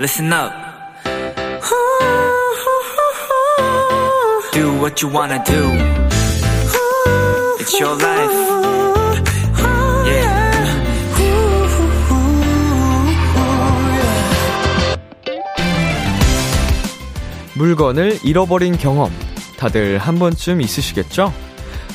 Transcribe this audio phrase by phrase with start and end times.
[0.00, 0.50] listen up.
[4.52, 5.62] Do what you wanna do.
[7.60, 8.32] It's your life.
[10.06, 10.50] Yeah.
[17.54, 19.10] 물건을 잃어버린 경험
[19.58, 21.32] 다들 한 번쯤 있으시겠죠?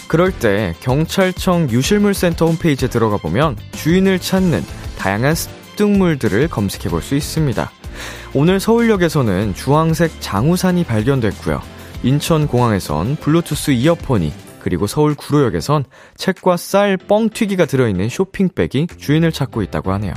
[0.07, 4.63] 그럴 때 경찰청 유실물센터 홈페이지에 들어가 보면 주인을 찾는
[4.99, 7.71] 다양한 습득물들을 검색해 볼 수 있습니다.
[8.37, 11.61] 오늘 서울역에서는 주황색 장우산이 발견됐고요.
[12.03, 15.85] 인천공항에선 블루투스 이어폰이 그리고 서울 구로역에선
[16.17, 20.13] 책과 쌀 뻥튀기가 들어있는 쇼핑백이 주인을 찾고 있다고 하네요.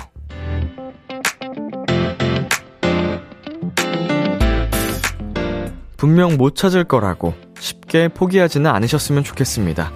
[5.96, 9.92] 분명 못 찾을 거라고 쉽게 포기하지는 않으셨으면 좋겠습니다.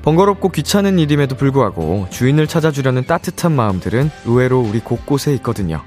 [0.00, 5.82] 번거롭고 귀찮은 일임에도 불구하고 주인을 찾아주려는 따뜻한 마음들은 의외로 우리 곳곳에 있거든요.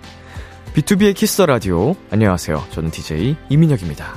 [0.73, 1.95] 비투비의 Kiss the Radio.
[2.11, 2.63] 안녕하세요.
[2.71, 4.13] 저는 DJ 이민혁입니다.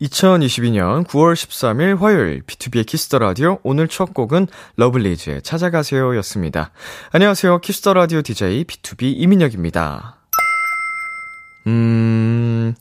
[0.00, 6.72] 2022년 9월 13일 화요일 비투비의 Kiss the Radio 오늘 첫 곡은 러블리즈의 찾아가세요 였습니다.
[7.12, 7.58] 안녕하세요.
[7.60, 10.16] 키스터 라디오 DJ B2B 이민혁입니다.
[11.66, 12.74] 음,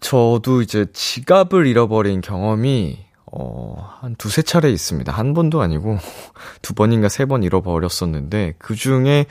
[0.00, 2.98] 저도 이제 지갑을 잃어버린 경험이
[3.30, 5.10] 어, 한 두세 차례 있습니다.
[5.12, 5.98] 한 번도 아니고
[6.62, 9.26] 두 번인가 세 번 잃어버렸었는데 그 중에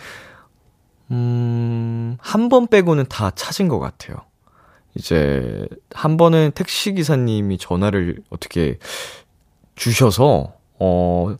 [1.12, 4.18] 음, 한 번 빼고는 다 찾은 것 같아요.
[4.96, 8.78] 이제 한 번은 택시 기사님이 전화를 어떻게
[9.76, 11.36] 주셔서 어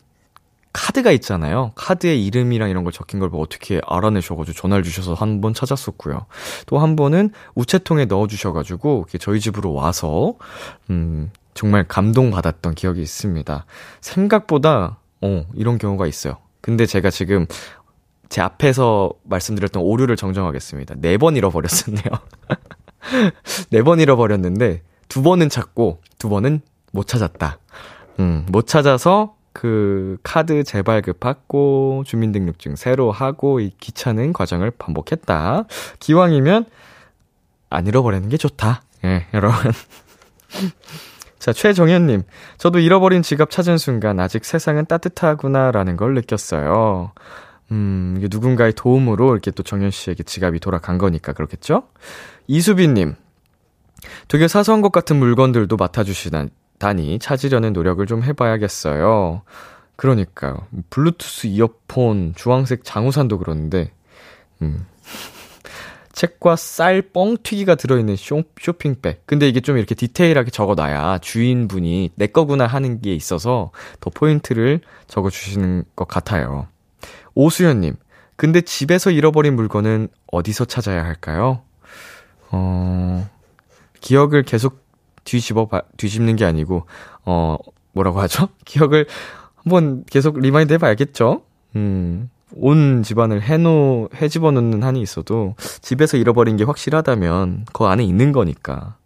[0.72, 1.70] 카드가 있잖아요.
[1.76, 6.26] 카드에 이름이랑 이런 걸 적힌 걸 어떻게 알아내셔가지고 전화를 주셔서 한 번 찾았었고요.
[6.66, 10.34] 또 한 번은 우체통에 넣어주셔가지고 저희 집으로 와서
[10.90, 13.66] 음 정말 감동받았던 기억이 있습니다.
[14.00, 16.38] 생각보다 어 이런 경우가 있어요.
[16.60, 17.46] 근데 제가 지금
[18.28, 20.96] 제 앞에서 말씀드렸던 오류를 정정하겠습니다.
[21.00, 22.04] 네 번 잃어버렸었네요.
[23.70, 26.60] 네 번 잃어버렸는데 두 번은 찾고 두 번은
[26.92, 27.58] 못 찾았다.
[28.20, 35.64] 음, 못 찾아서 그 카드 재발급 받고 주민등록증 새로 하고 이 귀찮은 과정을 반복했다.
[36.00, 36.64] 기왕이면
[37.70, 38.82] 안 잃어버리는 게 좋다.
[39.04, 39.72] 예, 여러분.
[41.38, 42.22] 자, 최정현님.
[42.56, 47.12] 저도 잃어버린 지갑 찾은 순간 아직 세상은 따뜻하구나라는 걸 느꼈어요.
[47.74, 51.88] 음, 이게 누군가의 도움으로 이렇게 또 정현 씨에게 지갑이 돌아간 거니까 그렇겠죠?
[52.46, 53.16] 이수빈님.
[54.28, 59.42] 되게 사소한 것 같은 물건들도 맡아주시다니 찾으려는 노력을 좀 해봐야겠어요.
[59.96, 60.66] 그러니까요.
[60.90, 63.92] 블루투스 이어폰, 주황색 장우산도 그런데,
[64.62, 64.86] 음.
[66.12, 69.26] 책과 쌀 뻥튀기가 들어있는 쇼, 쇼핑백.
[69.26, 75.84] 근데 이게 좀 이렇게 디테일하게 적어놔야 주인분이 내 거구나 하는 게 있어서 더 포인트를 적어주시는
[75.96, 76.68] 것 같아요.
[77.34, 77.96] 오수연님,
[78.36, 81.62] 근데 집에서 잃어버린 물건은 어디서 찾아야 할까요?
[82.50, 83.28] 어,
[84.00, 84.84] 기억을 계속
[85.24, 86.86] 뒤집어, 봐, 뒤집는 게 아니고,
[87.24, 87.56] 어,
[87.92, 88.48] 뭐라고 하죠?
[88.64, 89.06] 기억을
[89.56, 91.42] 한번 계속 remind 해봐야겠죠?
[91.76, 98.32] 음, 온 집안을 해놓, 해집어 놓는 한이 있어도 집에서 잃어버린 게 확실하다면 그 안에 있는
[98.32, 98.96] 거니까.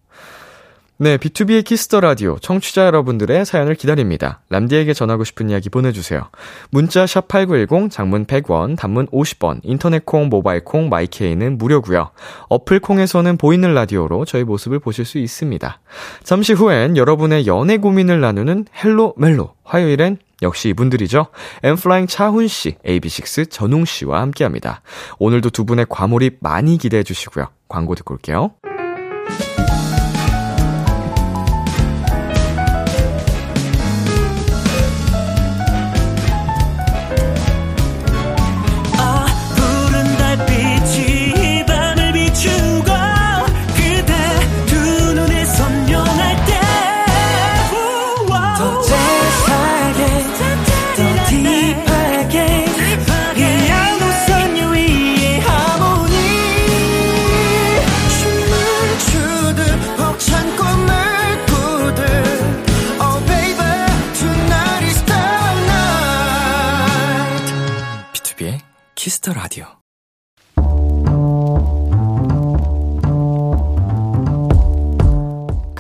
[1.00, 4.41] 네, 비투비의 키스 더 라디오 청취자 여러분들의 사연을 기다립니다.
[4.48, 6.28] 람디에게 전하고 싶은 이야기 보내 주세요.
[6.70, 12.10] 문자 샵 #8910 장문 100원, 단문 50원, 인터넷 콩, 모바일 콩, 마이케이는 무료고요.
[12.48, 15.81] 어플 콩에서는 보이는 라디오로 저희 모습을 보실 수 있습니다.
[16.25, 19.54] 잠시 후엔 여러분의 연애 고민을 나누는 헬로 멜로.
[19.62, 21.28] 화요일엔 역시 이분들이죠.
[21.62, 24.82] 엠플라잉 차훈 씨, AB6 전웅 씨와 함께 합니다.
[25.20, 27.47] 오늘도 두 분의 과몰입 많이 기대해 주시고요.
[27.69, 28.50] 광고 듣고 올게요.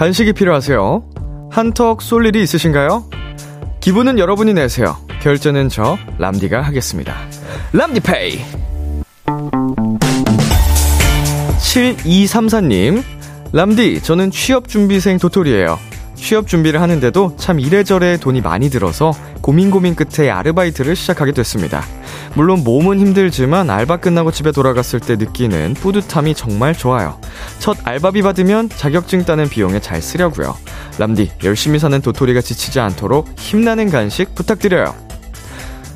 [0.08, 1.02] 간식이 필요하세요?
[1.50, 3.10] 한턱 쏠 일이 있으신가요?
[3.80, 4.96] 기분은 여러분이 내세요.
[5.20, 7.14] 결제는 저 람디가 하겠습니다.
[7.74, 8.40] 람디페이.
[11.58, 13.02] 7234님,
[13.52, 15.78] 람디, 저는 취업 준비생 도토리예요.
[16.18, 21.82] 취업 준비를 하는데도 참 이래저래 돈이 많이 들어서 고민 고민 끝에 아르바이트를 시작하게 됐습니다.
[22.34, 27.18] 물론 몸은 힘들지만 알바 끝나고 집에 돌아갔을 때 느끼는 뿌듯함이 정말 좋아요.
[27.58, 30.54] 첫 알바비 받으면 자격증 따는 비용에 잘 쓰려고요.
[30.98, 34.94] 람디, 열심히 사는 도토리가 지치지 않도록 힘나는 간식 부탁드려요.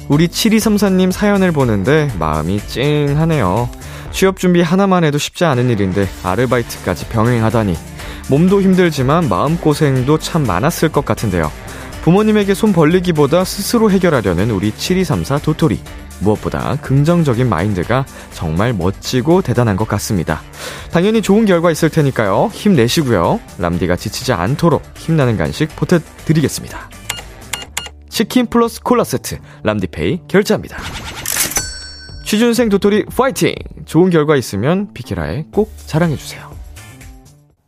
[0.09, 3.69] 우리 7234님 사연을 보는데 마음이 찡하네요.
[4.13, 7.92] 취업 준비 하나만 해도 쉽지 않은 일인데 아르바이트까지 병행하다니.
[8.29, 11.51] 몸도 힘들지만 마음고생도 참 많았을 것 같은데요.
[12.03, 15.81] 부모님에게 손 벌리기보다 스스로 해결하려는 우리 7234 도토리.
[16.21, 20.41] 무엇보다 긍정적인 마인드가 정말 멋지고 대단한 것 같습니다.
[20.91, 22.51] 당연히 좋은 결과 있을 테니까요.
[22.53, 23.41] 힘내시고요.
[23.59, 26.91] 람디가 지치지 않도록 힘나는 간식 보태드리겠습니다.
[28.09, 30.77] 치킨 플러스 콜라 세트 람디페이 결제합니다.
[32.25, 33.55] 취준생 도토리 파이팅!
[33.85, 36.52] 좋은 결과 있으면 비키라에 꼭 자랑해주세요.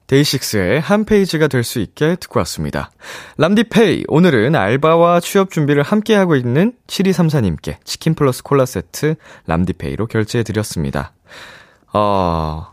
[0.06, 2.90] 데이식스의 한 페이지가 될 수 있게 듣고 왔습니다.
[3.38, 9.14] 람디페이, 오늘은 알바와 취업 준비를 함께하고 있는 7234님께 치킨 플러스 콜라 세트
[9.46, 11.12] 람디페이로 결제해드렸습니다.
[11.94, 12.66] 어,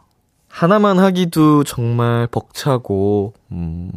[0.49, 3.91] 하나만 하기도 정말 벅차고, 음,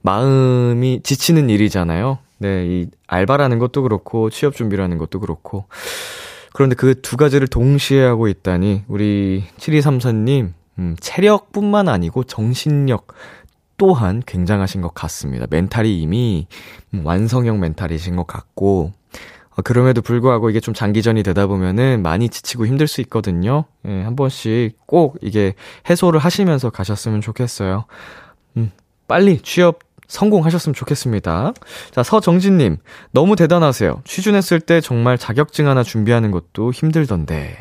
[0.00, 2.18] 마음이 지치는 일이잖아요.
[2.38, 5.66] 네, 이 알바라는 것도 그렇고, 취업 준비라는 것도 그렇고.
[6.52, 10.52] 그런데 그 두 가지를 동시에 하고 있다니, 우리 7234님,
[10.82, 13.06] 음, 체력뿐만 아니고 정신력
[13.78, 15.46] 또한 굉장하신 것 같습니다.
[15.48, 16.46] 멘탈이 이미
[17.04, 18.92] 완성형 멘탈이신 것 같고,
[19.50, 23.64] 어, 그럼에도 불구하고 이게 좀 장기전이 되다 보면은 많이 지치고 힘들 수 있거든요.
[23.86, 25.54] 예, 한 번씩 꼭 이게
[25.88, 27.84] 해소를 하시면서 가셨으면 좋겠어요.
[28.56, 28.72] 음,
[29.06, 31.54] 빨리 취업 성공하셨으면 좋겠습니다.
[31.90, 32.76] 자, 서정진님,
[33.12, 34.02] 너무 대단하세요.
[34.04, 37.56] 취준했을 때 정말 자격증 하나 준비하는 것도 힘들던데.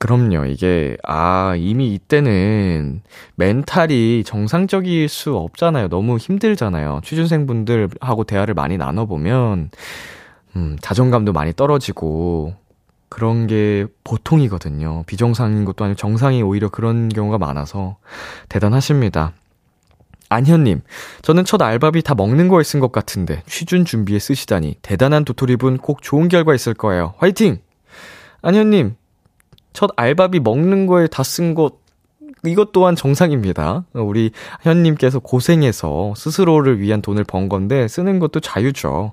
[0.00, 0.46] 그럼요.
[0.46, 3.02] 이게, 아, 이미 이때는
[3.34, 5.88] 멘탈이 정상적일 수 없잖아요.
[5.88, 7.02] 너무 힘들잖아요.
[7.04, 9.70] 취준생분들하고 대화를 많이 나눠보면,
[10.56, 12.54] 음, 자존감도 많이 떨어지고,
[13.10, 15.02] 그런 게 보통이거든요.
[15.06, 17.98] 비정상인 것도 아니고 정상이 오히려 그런 경우가 많아서
[18.48, 19.32] 대단하십니다.
[20.30, 20.80] 안현님,
[21.22, 26.02] 저는 첫 알바비 다 먹는 거에 쓴 것 같은데 취준 준비에 쓰시다니 대단한 도토리분 꼭
[26.02, 27.14] 좋은 결과 있을 거예요.
[27.18, 27.58] 화이팅!
[28.42, 28.94] 안현님,
[29.72, 31.74] 첫 알바비 먹는 거에 다 쓴 것,
[32.44, 33.84] 이것 또한 정상입니다.
[33.92, 34.30] 우리
[34.62, 39.12] 현님께서 고생해서 스스로를 위한 돈을 번 건데 쓰는 것도 자유죠.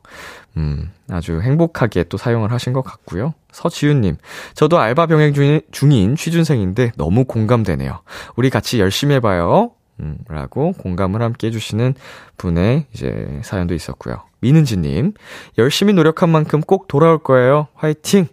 [0.55, 3.33] 음, 아주 행복하게 또 사용을 하신 것 같고요.
[3.51, 4.15] 서지윤님,
[4.53, 5.33] 저도 알바 병행
[5.71, 7.99] 중인 취준생인데 너무 공감되네요.
[8.35, 9.71] 우리 같이 열심히 해봐요.
[9.99, 11.95] 음, 라고 공감을 함께 해주시는
[12.37, 14.21] 분의 이제 사연도 있었고요.
[14.39, 15.13] 미는지님,
[15.57, 17.67] 열심히 노력한 만큼 꼭 돌아올 거예요.
[17.75, 18.27] 화이팅!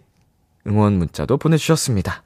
[0.67, 2.23] 응원 문자도 보내주셨습니다.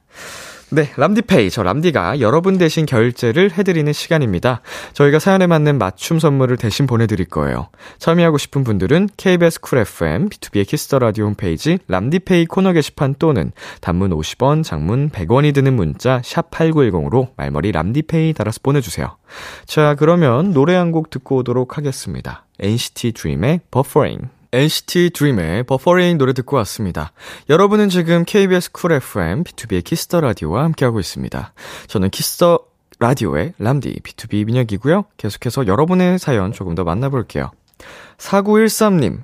[0.71, 1.49] 네, 람디페이.
[1.49, 4.61] 저 람디가 여러분 대신 결제를 해드리는 시간입니다.
[4.93, 7.69] 저희가 사연에 맞는 맞춤 선물을 대신 보내드릴 거예요.
[7.97, 13.51] 참여하고 싶은 분들은 KBS 쿨 FM, 비투비의 키스 더 라디오 홈페이지 람디페이 코너 게시판 또는
[13.81, 19.17] 단문 50원, 장문 100원이 드는 문자 샵 8910으로 말머리 람디페이 달아서 보내주세요.
[19.65, 22.45] 자, 그러면 노래 한 곡 듣고 오도록 하겠습니다.
[22.59, 24.29] NCT DREAM의 Buffering.
[24.51, 27.11] NCT DREAM의 버퍼링 노래 듣고 왔습니다.
[27.49, 31.53] 여러분은 지금 KBS 쿨 FM, 비투비의 키스 더 라디오와 함께하고 있습니다.
[31.87, 32.59] 저는 키스 더
[32.99, 35.05] 라디오의 람디, B2B 민혁이고요.
[35.17, 37.51] 계속해서 여러분의 사연 조금 더 만나볼게요.
[38.17, 39.19] 4913님,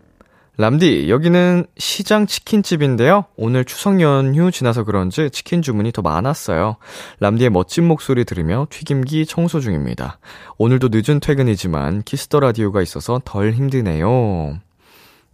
[0.57, 3.25] 람디, 여기는 시장 치킨집인데요.
[3.35, 6.77] 오늘 추석 연휴 지나서 그런지 치킨 주문이 더 많았어요.
[7.19, 10.19] 람디의 멋진 목소리 들으며 튀김기 청소 중입니다.
[10.57, 14.59] 오늘도 늦은 퇴근이지만 키스 더 라디오가 있어서 덜 힘드네요.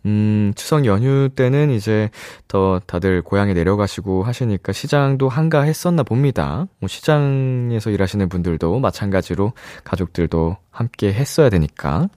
[0.05, 2.09] 음, 추석 연휴 때는 이제
[2.47, 6.67] 더 다들 고향에 내려가시고 하시니까 시장도 한가했었나 봅니다.
[6.79, 9.53] 뭐 시장에서 일하시는 분들도 마찬가지로
[9.83, 12.07] 가족들도 함께 했어야 되니까.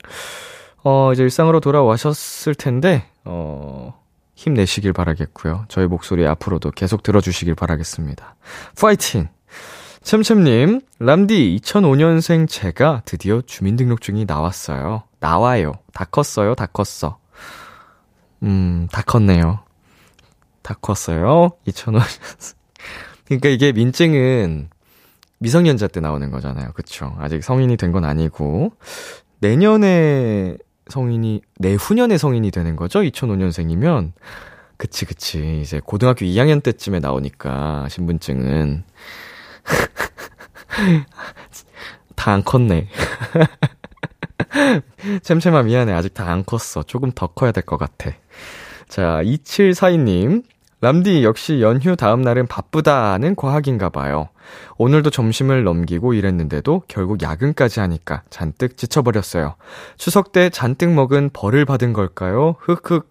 [0.83, 3.99] 어, 이제 일상으로 돌아와셨을 텐데, 어,
[4.35, 5.65] 힘내시길 바라겠고요.
[5.69, 8.37] 저희 목소리 앞으로도 계속 들어주시길 바라겠습니다.
[8.79, 9.29] 파이팅!
[10.03, 15.05] 챔챔님, 람디 2005년생 제가 드디어 주민등록증이 나왔어요.
[15.19, 15.73] 나와요.
[15.95, 16.55] 다 컸어요.
[16.55, 17.17] 다 컸어.
[18.45, 19.61] 음, 다 컸네요.
[20.63, 21.51] 다 컸어요.
[21.67, 22.01] 2,000원.
[23.27, 24.69] 그러니까 이게 민증은
[25.39, 26.73] 미성년자 때 나오는 거잖아요.
[26.75, 27.15] 그쵸?
[27.19, 28.73] 아직 성인이 된 건 아니고.
[29.41, 30.57] 내년에
[30.89, 33.01] 성인이, 내후년에 성인이 되는 거죠?
[33.01, 34.13] 2005년생이면.
[34.77, 35.61] 그치, 그치.
[35.63, 38.85] 이제 고등학교 2학년 때쯤에 나오니까, 신분증은.
[42.17, 42.89] 다 안 컸네.
[45.23, 45.93] 챔챔아 미안해.
[45.93, 46.83] 아직 다 안 컸어.
[46.85, 48.11] 조금 더 커야 될 것 같아.
[48.89, 50.43] 자, 2742님.
[50.81, 54.29] 람디, 역시 연휴 다음 날은 바쁘다는 과학인가 봐요.
[54.77, 59.55] 오늘도 점심을 넘기고 일했는데도 결국 야근까지 하니까 잔뜩 지쳐버렸어요.
[59.97, 62.57] 추석 때 잔뜩 먹은 벌을 받은 걸까요?
[62.61, 63.09] 흑흑.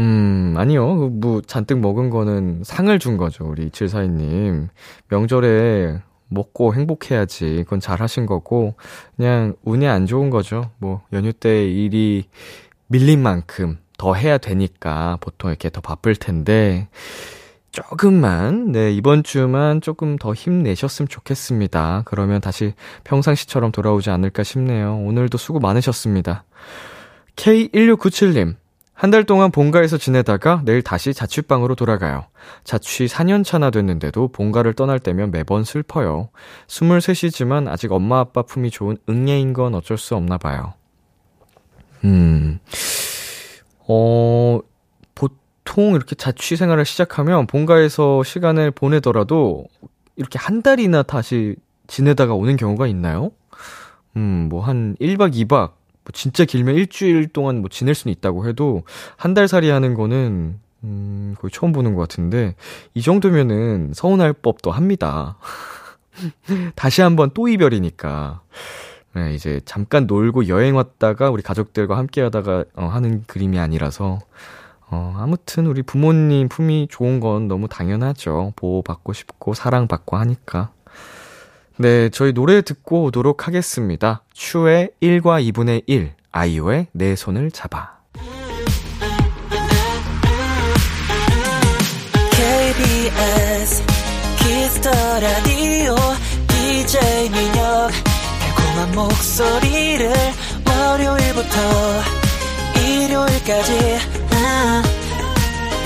[0.00, 0.96] 음, 아니요.
[0.98, 3.44] 그 뭐, 잔뜩 먹은 거는 상을 준 거죠.
[3.46, 4.68] 우리 2742님.
[5.08, 7.62] 명절에 먹고 행복해야지.
[7.64, 8.74] 그건 잘 하신 거고,
[9.16, 10.70] 그냥 운이 안 좋은 거죠.
[10.78, 12.24] 뭐, 연휴 때 일이
[12.88, 16.88] 밀린 만큼 더 해야 되니까 보통 이렇게 더 바쁠 텐데,
[17.74, 22.02] 조금만, 네, 이번 주만 조금 더 힘내셨으면 좋겠습니다.
[22.04, 24.96] 그러면 다시 평상시처럼 돌아오지 않을까 싶네요.
[24.98, 26.44] 오늘도 수고 많으셨습니다.
[27.34, 28.54] K1697님,
[28.94, 32.26] 한 달 동안 본가에서 지내다가 내일 다시 자취방으로 돌아가요.
[32.62, 36.28] 자취 4년 차나 됐는데도 본가를 떠날 때면 매번 슬퍼요.
[36.68, 40.74] 23이지만 아직 엄마 아빠 품이 좋은 응애인 건 어쩔 수 없나 봐요.
[42.04, 42.60] 음,
[43.88, 44.60] 어,
[45.14, 49.64] 보통 이렇게 자취 생활을 시작하면 본가에서 시간을 보내더라도
[50.16, 51.56] 이렇게 한 달이나 다시
[51.88, 53.32] 지내다가 오는 경우가 있나요?
[54.16, 55.72] 음, 뭐 한 1박 2박
[56.04, 58.82] 뭐 진짜 길면 일주일 동안 뭐 지낼 수는 있다고 해도
[59.16, 62.54] 한 달 살이 하는 거는 음, 거의 처음 보는 것 같은데
[62.94, 65.36] 이 정도면은 서운할 법도 합니다.
[66.76, 68.42] 다시 한번 또 이별이니까.
[69.14, 74.18] 네, 이제 잠깐 놀고 여행 왔다가 우리 가족들과 함께 하다가 어, 하는 그림이 아니라서
[74.90, 78.52] 어, 아무튼 우리 부모님 품이 좋은 건 너무 당연하죠.
[78.56, 80.70] 보호받고 싶고 사랑받고 하니까.
[81.76, 84.22] 네, 저희 노래 듣고 오도록 하겠습니다.
[84.32, 87.98] 추의 1과 2분의 1, 아이유의 내 손을 잡아.
[92.30, 93.82] KBS
[94.38, 95.96] 키스 더 라디오
[96.46, 97.90] DJ 민혁
[98.40, 100.12] 달콤한 목소리를
[100.68, 101.58] 월요일부터
[102.78, 103.98] 일요일까지
[104.32, 104.82] 아,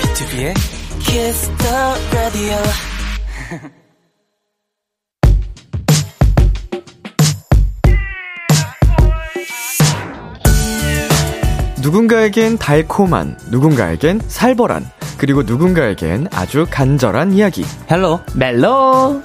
[0.01, 0.53] 비투비의
[0.99, 2.57] 키스 더 라디오
[11.89, 14.85] 누군가에겐 달콤한, 누군가에겐 살벌한,
[15.17, 17.65] 그리고 누군가에겐 아주 간절한 이야기.
[17.89, 19.19] 헬로 멜로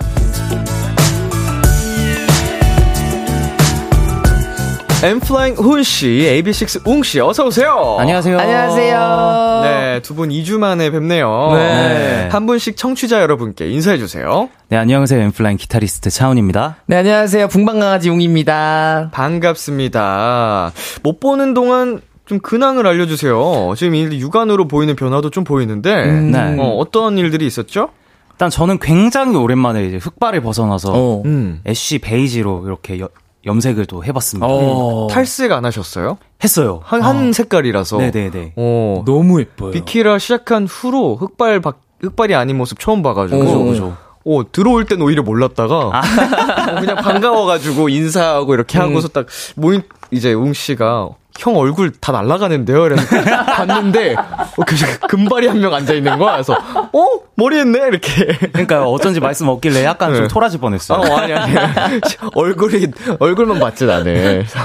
[5.03, 6.07] 엔플라잉 훈씨,
[6.43, 7.99] AB6IX 웅씨, 어서오세요.
[7.99, 8.39] 안녕하세요.
[8.39, 9.61] 안녕하세요.
[9.65, 11.51] 네, 두 분 2주 만에 뵙네요.
[11.53, 12.31] 네.
[12.33, 14.49] 한 분씩 청취자 여러분께 인사해주세요.
[14.71, 16.77] 네 안녕하세요 엔플라잉 기타리스트 차훈입니다.
[16.87, 17.49] 네, 안녕하세요.
[17.49, 19.11] 붕방강아지 웅입니다.
[19.13, 20.73] 반갑습니다.
[21.03, 23.75] 못 보는 동안 좀 근황을 알려주세요.
[23.77, 26.57] 지금 일 육안으로 보이는 변화도 좀 보이는데, 네.
[26.59, 27.91] 어, 어떤 일들이 있었죠?
[28.33, 31.23] 일단 저는 굉장히 오랜만에 이제 흑발을 벗어나서 어.
[31.25, 31.61] 음.
[31.67, 33.09] ash 베이지로 이렇게 여-
[33.47, 34.47] 염색을 또 해봤습니다.
[34.49, 35.07] 어.
[35.11, 36.17] 탈색 안 하셨어요?
[36.43, 36.81] 했어요.
[36.83, 37.99] 한, 한 색깔이라서.
[37.99, 38.55] 네네네.
[38.57, 39.71] 어, 너무 예뻐요.
[39.71, 43.39] 비키라 시작한 후로 흑발, 바, 흑발이 아닌 모습 처음 봐가지고.
[43.39, 43.97] 그죠, 그죠.
[44.27, 45.93] 어, 들어올 땐 오히려 몰랐다가, 어,
[46.81, 49.27] 그냥 반가워가지고 인사하고 이렇게 하고서 딱
[49.57, 52.87] 모인, 이제 웅 씨가, 형 얼굴 다 날아가는데요?
[52.87, 53.03] 이래서
[53.45, 54.77] 봤는데, 어, 그,
[55.09, 56.33] 금발이 한 명 앉아있는 거야.
[56.35, 57.07] 그래서, 어?
[57.37, 57.79] 머리 했네?
[57.89, 58.27] 이렇게.
[58.53, 60.19] 그러니까 어쩐지 말씀 없길래 약간 네.
[60.19, 61.01] 좀 토라질 뻔했어요.
[61.01, 61.55] 어, 아니, 아니.
[62.35, 62.87] 얼굴이,
[63.19, 64.15] 얼굴만 봤지, 나는.
[64.15, 64.59] 그래서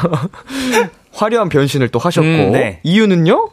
[1.14, 2.28] 화려한 변신을 또 하셨고.
[2.28, 2.80] 음, 네.
[2.84, 3.50] 이유는요?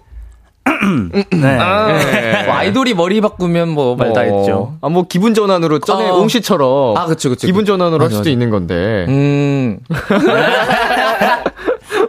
[0.67, 1.25] 네.
[1.31, 2.45] 네.
[2.45, 4.75] 뭐 아이돌이 머리 바꾸면 뭐 말다 했죠.
[4.81, 6.17] 아, 뭐, 기분 전환으로, 전에 어.
[6.17, 6.97] 옹씨처럼.
[6.97, 7.47] 아, 그쵸, 그쵸.
[7.47, 8.31] 기분 전환으로 할 맞아, 수도 맞아.
[8.31, 9.07] 있는 건데.
[9.09, 9.79] 음.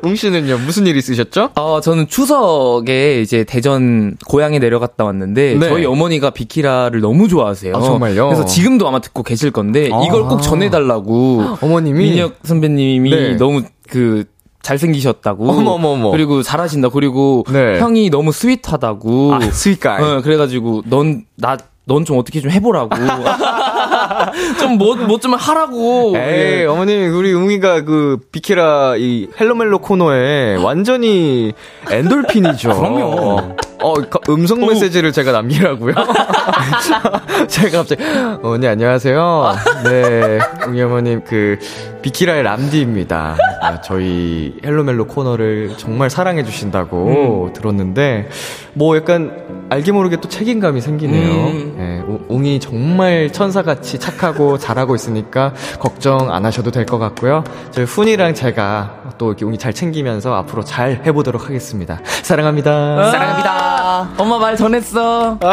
[0.03, 1.49] 웅 씨는요, 무슨 일 있으셨죠?
[1.55, 5.69] 어, 저는 추석에 이제 대전 고향에 내려갔다 왔는데 네.
[5.69, 7.75] 저희 어머니가 비키라를 너무 좋아하세요.
[7.75, 8.27] 아, 정말요?
[8.27, 10.03] 그래서 지금도 아마 듣고 계실 건데 아.
[10.05, 12.11] 이걸 꼭 전해달라고 어머님이.
[12.11, 13.35] 민혁 선배님이 네.
[13.37, 14.25] 너무 그
[14.67, 15.49] 잘생기셨다고.
[15.49, 16.11] 어머머머.
[16.11, 16.89] 그리고 잘하신다.
[16.89, 17.79] 그리고 네.
[17.79, 19.33] 형이 너무 스윗하다고.
[19.33, 20.03] 아, 스윗가이.
[20.03, 21.57] 어, 그래가지고 넌 나
[21.87, 22.89] 넌 좀 어떻게 좀 해보라고.
[24.59, 26.13] 좀뭐뭐좀 하라고.
[26.17, 26.65] 에이, 예.
[26.65, 31.53] 어머님, 우리 웅이가 그, 비키라, 이, 헬로멜로 코너에 완전히
[31.89, 32.69] 엔돌핀이죠.
[32.77, 33.55] 그럼요.
[33.81, 35.93] 어, 거- 음성 메시지를 제가 남기라고요?
[37.47, 38.03] 제가 갑자기,
[38.41, 39.55] 어머니, 안녕하세요.
[39.83, 41.59] 네, 웅이 어머님, 그,
[42.01, 43.37] 비키라의 람디입니다.
[43.61, 48.29] 아, 저희 헬로멜로 코너를 정말 사랑해주신다고 들었는데,
[48.73, 51.31] 뭐 약간, 알게 모르게 또 책임감이 생기네요.
[51.31, 51.75] 음.
[51.79, 57.43] 예, 우- 웅이 정말 천사같이 착하고 잘하고 있으니까 걱정 안 하셔도 될 것 같고요.
[57.71, 61.99] 저희 훈이랑 제가 또 이렇게 웅이 잘 챙기면서 앞으로 잘 해보도록 하겠습니다.
[62.23, 63.11] 사랑합니다.
[63.11, 64.09] 사랑합니다.
[64.17, 65.37] 엄마 말 전했어.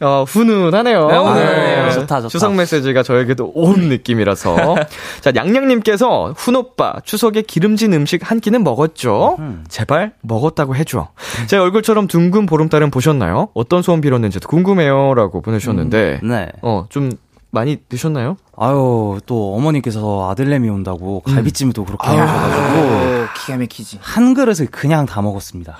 [0.00, 1.08] 어, 훈훈하네요.
[1.08, 1.86] 네, 훈훈해요.
[1.86, 2.28] 네, 좋다, 좋다.
[2.28, 4.76] 추석 메시지가 저에게도 온 느낌이라서.
[5.20, 9.36] 자, 양양님께서 훈오빠 추석에 기름진 음식 한 끼는 먹었죠?
[9.68, 11.08] 제발 먹었다고 해줘.
[11.48, 13.48] 제 얼굴처럼 둥근 보름달은 보셨나요?
[13.54, 15.14] 어떤 소원 빌었는지도 궁금해요.
[15.14, 16.20] 라고 보내주셨는데.
[16.22, 16.48] 네.
[16.62, 17.10] 어, 좀
[17.50, 18.36] 많이 드셨나요?
[18.56, 23.98] 아유, 또 어머니께서 아들내미 온다고 갈비찜도 그렇게 아, 해주셔가지고 기가 막히지.
[24.02, 25.78] 한 그릇을 그냥 다 먹었습니다.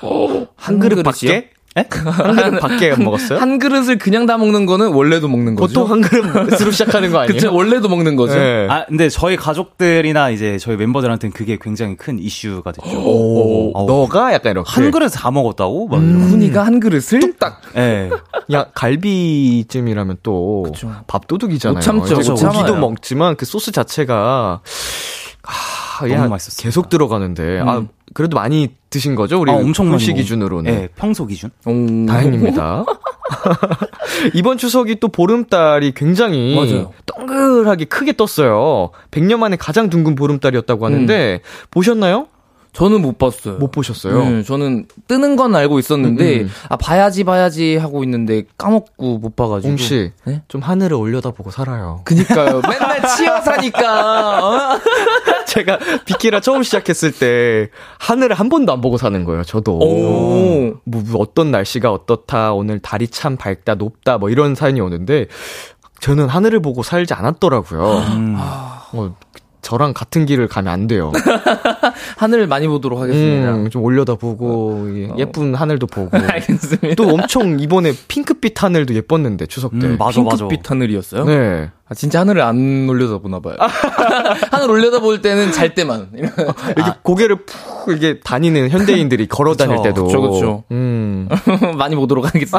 [0.57, 1.03] 한 그릇 그릇이요?
[1.03, 1.51] 밖에?
[1.91, 3.39] 한 그릇 밖에 먹었어요?
[3.39, 5.81] 한 그릇을 그냥 다 먹는 거는 원래도 먹는 거죠.
[5.81, 7.33] 보통 한 그릇으로 시작하는 거 아니에요?
[7.35, 8.35] 그쵸, 원래도 먹는 거죠.
[8.35, 8.67] 네.
[8.71, 12.99] 아, 근데 저희 가족들이나 이제 저희 멤버들한테는 그게 굉장히 큰 이슈가 됐죠.
[12.99, 13.87] 오, 어우.
[13.87, 15.89] 너가 약간 이렇게 한 그릇 다 먹었다고?
[15.89, 16.25] 막 이러고.
[16.25, 18.11] 훈이가 한 그릇을 딱 예.
[18.53, 20.91] 야 갈비찜이라면 또 그쵸.
[21.07, 21.75] 밥도둑이잖아요.
[21.77, 22.77] 못 참죠, 고기도.
[22.77, 24.61] 먹지만 그 소스 자체가
[25.43, 26.39] 아, 너무 야.
[26.59, 27.83] 계속 들어가는데 아
[28.19, 29.41] 그래도 많이 드신 거죠?
[29.41, 31.51] 우리 아, 엄청 먹- 기준으로는 예, 평소 기준.
[31.67, 31.71] 오.
[32.09, 32.85] 다행입니다.
[34.35, 36.93] 이번 추석이 또 보름달이 굉장히 맞아요.
[37.07, 38.91] 동글하게 크게 떴어요.
[39.13, 42.27] 100년 만에 가장 둥근 보름달이었다고 하는데 보셨나요?
[42.79, 43.57] 저는 못 봤어요.
[43.57, 44.23] 못 보셨어요?
[44.23, 46.51] 네, 저는 뜨는 건 알고 있었는데 음, 음.
[46.69, 49.73] 아 봐야지 봐야지 하고 있는데 까먹고 못 봐가지고.
[49.73, 50.43] 옹씨 네?
[50.47, 52.03] 좀 하늘을 올려다보고 살아요.
[52.05, 52.63] 그니까요.
[52.71, 54.45] 맨날 치여 사니까.
[54.45, 54.81] 어?
[55.49, 57.69] 제가 비키라 처음 시작했을 때
[57.99, 59.43] 하늘을 한 번도 안 보고 사는 거예요.
[59.43, 59.81] 저도.
[59.81, 60.77] 오.
[60.85, 62.53] 뭐, 뭐 어떤 날씨가 어떻다.
[62.53, 64.19] 오늘 달이 참 밝다, 높다.
[64.19, 65.27] 뭐 이런 사연이 오는데
[65.99, 67.99] 저는 하늘을 보고 살지 않았더라고요.
[68.13, 68.37] 음.
[68.39, 69.17] 어,
[69.69, 71.13] 저랑 같은 길을 가면 안 돼요.
[72.17, 73.55] 하늘을 많이 보도록 하겠습니다.
[73.55, 76.17] 음, 좀 올려다보고 예, 예쁜 하늘도 보고.
[76.17, 76.95] 알겠습니다.
[76.95, 79.87] 또 엄청 이번에 핑크빛 하늘도 예뻤는데 추석 때.
[79.87, 80.49] 음, 맞아, 맞아.
[80.49, 81.25] 핑크빛 하늘이었어요?
[81.25, 81.71] 네.
[81.87, 83.57] 아, 진짜 하늘을 안 올려다 보나 봐요.
[84.51, 86.09] 하늘 올려다 볼 때는 잘 때만.
[86.15, 90.07] 이렇게 고개를 푹 이게 다니는 현대인들이 걸어 다닐 때도.
[90.07, 90.65] 그쵸.
[90.71, 91.29] 음.
[91.77, 92.59] 많이 보도록 하겠습니다.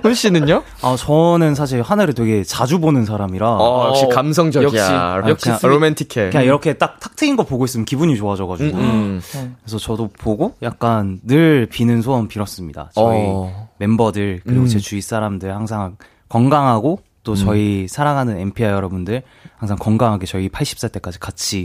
[0.00, 0.62] 훈 씨는요?
[0.82, 3.56] 아, 저는 사실 하늘을 되게 자주 보는 사람이라.
[3.56, 5.22] 어, 역시 감성적이야.
[5.24, 6.30] 역시, 역시 그냥- 로맨틱해.
[6.30, 8.76] 그냥 이렇게 딱 탁 트인 거 보고 있으면 기분이 좋아져가지고.
[8.78, 9.20] 음.
[9.62, 12.90] 그래서 저도 보고 약간 늘 비는 소원 빌었습니다.
[12.94, 13.68] 저희 어.
[13.78, 14.66] 멤버들 그리고 음.
[14.68, 15.96] 제 주위 사람들 항상
[16.28, 19.22] 건강하고 또 저희 사랑하는 엠피아 여러분들
[19.56, 21.64] 항상 건강하게 저희 80살 때까지 같이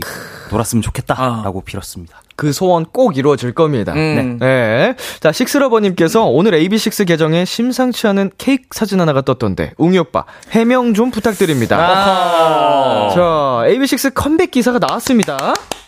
[0.52, 2.20] 놀았으면 좋겠다라고 빌었습니다.
[2.36, 3.92] 그 소원 꼭 이루어질 겁니다.
[3.94, 4.38] 음.
[4.38, 4.94] 네.
[5.18, 11.10] 자, 식스러버님께서 오늘 AB6 계정에 심상치 않은 케이크 사진 하나가 떴던데, 웅이 오빠, 해명 좀
[11.10, 11.76] 부탁드립니다.
[11.76, 13.10] 아.
[13.12, 15.36] 자, AB6 컴백 기사가 나왔습니다.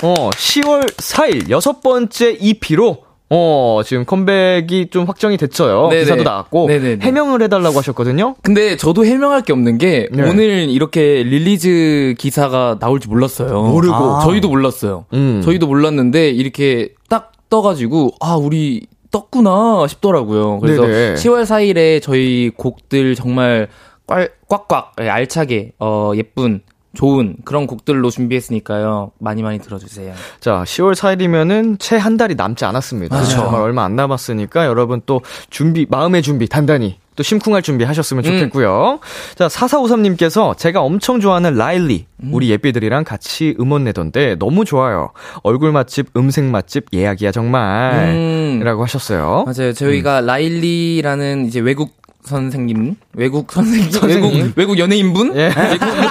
[0.02, 5.88] 어, 10월 4일 여섯 번째 EP로 어, 지금 컴백이 좀 확정이 됐어요.
[5.88, 6.02] 네네.
[6.02, 7.04] 기사도 나왔고 네네네.
[7.04, 8.34] 해명을 해달라고 하셨거든요.
[8.42, 10.28] 근데 저도 해명할 게 없는 게 네.
[10.28, 13.62] 오늘 이렇게 release 기사가 나올 줄 몰랐어요.
[13.62, 13.94] 모르고.
[13.94, 14.20] 아.
[14.24, 15.04] 저희도 몰랐어요.
[15.12, 15.40] 음.
[15.44, 20.58] 저희도 몰랐는데 이렇게 딱 떠가지고 아 우리 떴구나 싶더라고요.
[20.58, 21.14] 그래서 네네.
[21.14, 23.68] 10월 4일에 저희 곡들 정말
[24.08, 26.62] 꽉, 꽉꽉 예, 알차게 어 예쁜
[26.94, 29.12] 좋은 그런 곡들로 준비했으니까요.
[29.18, 30.12] 많이 많이 들어주세요.
[30.40, 33.14] 자, 10월 4일이면은 채 한 달이 남지 않았습니다.
[33.16, 33.36] 그렇죠.
[33.36, 38.30] 정말 얼마 안 남았으니까 여러분 또 준비, 마음의 준비 단단히 또 심쿵할 준비 하셨으면 음.
[38.30, 39.00] 좋겠고요.
[39.34, 42.30] 자, 4453님께서 제가 엄청 좋아하는 라일리, 음.
[42.32, 45.10] 우리 예삐들이랑 같이 음원 내던데 너무 좋아요.
[45.42, 48.14] 얼굴 맛집, 음색 맛집 예약이야 정말.
[48.14, 48.58] 음.
[48.62, 49.44] 이라고 하셨어요.
[49.46, 49.72] 맞아요.
[49.74, 54.34] 저희가 라일리라는 이제 외국 선생님, 외국 선생님, 선생님?
[54.56, 55.50] 외국 외국 연예인분, 예.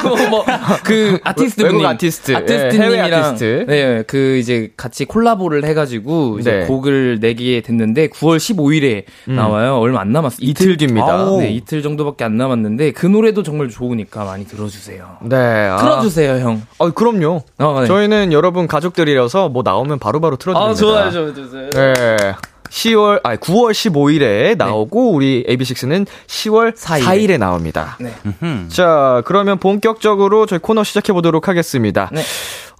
[0.03, 3.65] 외국 뭐그 아티스트 외국 분님, 아티스트, 예, 아티스트님이랑 해외 아티스트.
[3.67, 6.65] 네, 그 이제 같이 콜라보를 해가지고 이제 네.
[6.65, 9.77] 곡을 내게 됐는데 9월 15일에 나와요.
[9.77, 10.39] 얼마 안 남았어요.
[10.41, 11.25] 이틀 뒤입니다.
[11.39, 15.17] 네, 이틀 정도밖에 안 남았는데 그 노래도 정말 좋으니까 많이 들어주세요.
[15.23, 15.35] 네.
[15.35, 15.77] 아.
[15.77, 16.61] 틀어주세요, 형.
[16.79, 17.41] 아, 그럼요.
[17.59, 17.87] 어, 네.
[17.87, 20.71] 저희는 여러분 가족들이라서 뭐 나오면 바로바로 틀어드립니다.
[20.71, 21.69] 아, 좋아요, 좋아요, 좋아요.
[21.69, 22.33] 네.
[22.69, 27.37] 10월, 아니, 9월 15일에 나오고, 우리 AB6는 10월 4일에, 4일에.
[27.37, 27.97] 나옵니다.
[27.99, 28.13] 네.
[28.69, 32.09] 자, 그러면 본격적으로 저희 코너 시작해 보도록 하겠습니다.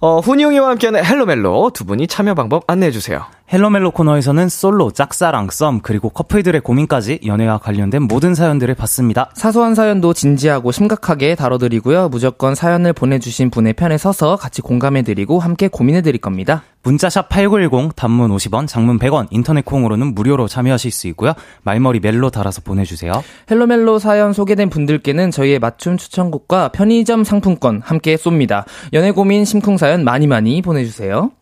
[0.02, 0.06] 네.
[0.06, 3.26] 어, 훈이 웅이와 함께하는 헬로멜로 두 분이 참여 방법 안내해주세요.
[3.52, 9.30] 헬로멜로 코너에서는 솔로, 짝사랑, 썸, 그리고 커플들의 고민까지 연애와 관련된 모든 사연들을 받습니다.
[9.34, 12.10] 사소한 사연도 진지하고 심각하게 다뤄드리고요.
[12.10, 16.62] 무조건 사연을 보내주신 분의 편에 서서 같이 공감해드리고 함께 고민해드릴 겁니다.
[16.82, 21.34] 문자샵 8910, 단문 50원, 장문 100원, 인터넷 콩으로는 무료로 참여하실 수 있고요.
[21.62, 23.12] 말머리 멜로 달아서 보내주세요.
[23.50, 28.64] 헬로멜로 사연 소개된 분들께는 저희의 맞춤 추천곡과 편의점 상품권 함께 쏩니다.
[28.92, 31.32] 연애 고민 심쿵 사연 많이 많이 보내주세요.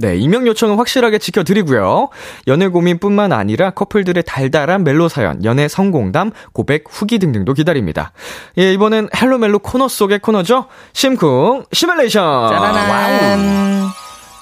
[0.00, 2.10] 네, 익명 요청은 확실하게 지켜드리고요.
[2.46, 8.12] 연애 고민뿐만 아니라 커플들의 달달한 멜로 사연, 연애 성공담, 고백, 후기 등등도 기다립니다.
[8.58, 10.66] 예, 이번엔 헬로멜로 코너 속의 코너죠.
[10.92, 12.48] 심쿵, 시뮬레이션!
[12.48, 13.88] 짜라란.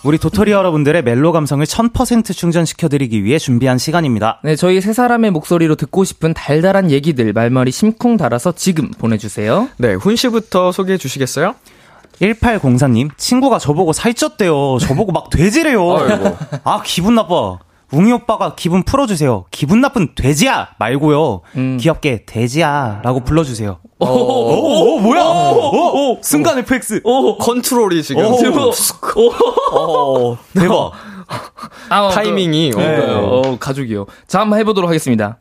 [0.04, 4.40] 우리 도토리 여러분들의 멜로 감성을 1000% 충전시켜드리기 위해 준비한 시간입니다.
[4.44, 9.70] 네, 저희 세 사람의 목소리로 듣고 싶은 달달한 얘기들 말머리 심쿵 달아서 지금 보내주세요.
[9.78, 11.54] 네, 훈 씨부터 소개해 주시겠어요?
[12.20, 14.78] 1804님, 친구가 저보고 살쪘대요.
[14.80, 15.96] 저보고 막 돼지래요.
[16.64, 17.58] 아, 기분 나빠.
[17.92, 19.44] 웅이 오빠가 기분 풀어주세요.
[19.50, 21.42] 기분 나쁜 돼지야 말고요.
[21.56, 21.76] 음.
[21.80, 23.78] 귀엽게 돼지야 라고 불러주세요.
[24.00, 25.22] 오, 오, 오, 뭐야?
[25.22, 27.00] 오, 오, 순간 FX.
[27.04, 28.24] 오, 컨트롤이 지금.
[28.24, 28.32] 오,
[29.72, 30.92] 어, 대박.
[31.88, 32.72] 아, 타이밍이.
[32.72, 33.06] 그, 네.
[33.08, 34.06] 어, 가족이요.
[34.26, 35.38] 자, 한번 해보도록 하겠습니다.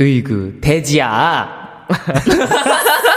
[0.00, 1.60] 으이그, 돼지야.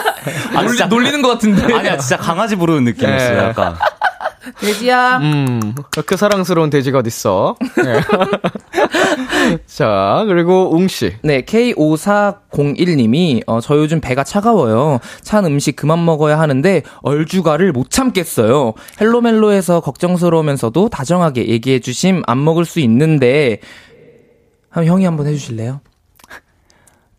[0.53, 0.85] 놀리, 진짜.
[0.87, 1.73] 놀리는 것 같은데.
[1.73, 3.47] 아니야, 진짜 강아지 부르는 느낌이었어요, 네.
[3.47, 3.75] 약간.
[4.59, 5.17] 돼지야.
[5.17, 5.73] 음,
[6.05, 7.55] 그 사랑스러운 돼지가 어딨어.
[7.83, 7.99] 네.
[9.65, 11.15] 자, 그리고 웅씨.
[11.23, 14.99] 네, K5401님이, 어, 저 요즘 배가 차가워요.
[15.21, 18.73] 찬 음식 그만 먹어야 하는데, 얼주가를 못 참겠어요.
[19.01, 23.59] 헬로멜로에서 걱정스러우면서도 다정하게 얘기해주심 안 먹을 수 있는데,
[24.69, 25.81] 한 형이 한번 해주실래요?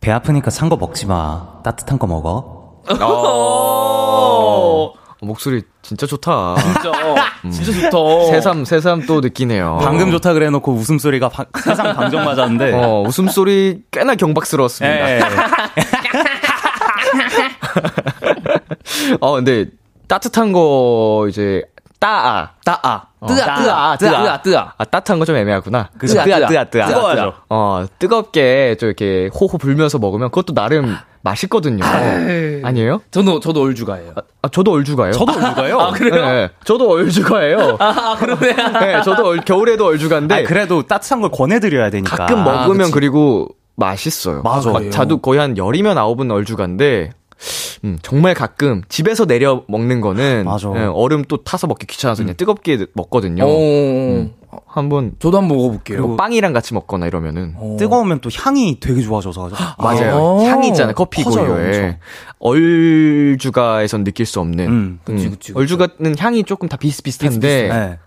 [0.01, 1.61] 배 아프니까 찬 거 먹지 마.
[1.65, 2.56] 따뜻한 거 먹어.
[2.89, 6.57] 어, 목소리 진짜 좋다.
[6.57, 6.93] 진짜,
[7.51, 8.31] 진짜 좋다.
[8.33, 9.79] 새삼, 새삼 또 느끼네요.
[9.83, 12.73] 방금 좋다 그래 놓고 웃음소리가 바, 세상 방정 맞았는데.
[12.75, 15.11] 어, 웃음소리 꽤나 경박스러웠습니다.
[15.11, 15.21] 예.
[19.21, 19.67] 어, 근데
[20.09, 21.63] 따뜻한 거 이제
[21.99, 22.51] 따아.
[22.65, 23.03] 따아.
[23.21, 24.73] 어, 뜨아, 뜨아, 뜨아, 뜨아.
[24.77, 25.89] 아, 따뜻한 거 좀 애매하구나.
[25.99, 26.23] 그죠.
[26.23, 26.87] 뜨아, 뜨아, 뜨아.
[26.87, 27.33] 뜨거워야죠.
[27.49, 31.85] 어, 뜨겁게 좀 이렇게 호호 불면서 먹으면 그것도 나름 맛있거든요.
[32.63, 33.01] 아니에요?
[33.11, 34.15] 저도, 저도 얼주가예요.
[34.43, 35.13] 아, 저도 얼주가요.
[35.13, 35.81] 저도 얼죽아요.
[35.81, 36.27] 아, 그래요?
[36.31, 37.77] 네, 저도 얼주가예요.
[37.81, 38.55] 아, 그러네.
[38.81, 42.17] 네, 저도 얼, 겨울에도 얼주가인데 아니, 그래도 따뜻한 걸 권해 드려야 되니까.
[42.17, 42.93] 가끔 아, 먹으면 그치.
[42.93, 44.43] 그리고 맛있어요.
[44.43, 44.71] 맞아.
[44.71, 47.11] 막 자도 거의 한 열이면 아홉은 얼주가인데
[47.85, 50.73] 음, 정말 가끔 집에서 내려 먹는 거는 맞아.
[50.77, 53.45] 예, 얼음 또 타서 먹기 귀찮아서 그냥 뜨겁게 먹거든요.
[53.45, 54.33] 오, 음.
[54.67, 55.99] 한번 저도 한번 먹어볼게요.
[55.99, 57.77] 그리고 빵이랑 같이 먹거나 이러면은 어.
[57.79, 59.51] 뜨거우면 또 향이 되게 좋아져서.
[59.79, 60.39] 맞아요.
[60.41, 60.45] 아.
[60.45, 60.95] 향이 있잖아요.
[60.95, 61.99] 커피 퍼져요, 고유에.
[62.39, 64.67] 얼주가에선 느낄 수 없는.
[64.67, 65.53] 음, 그치, 그치, 그치.
[65.55, 67.99] 얼주가는 향이 조금 다 비슷비슷한데 네.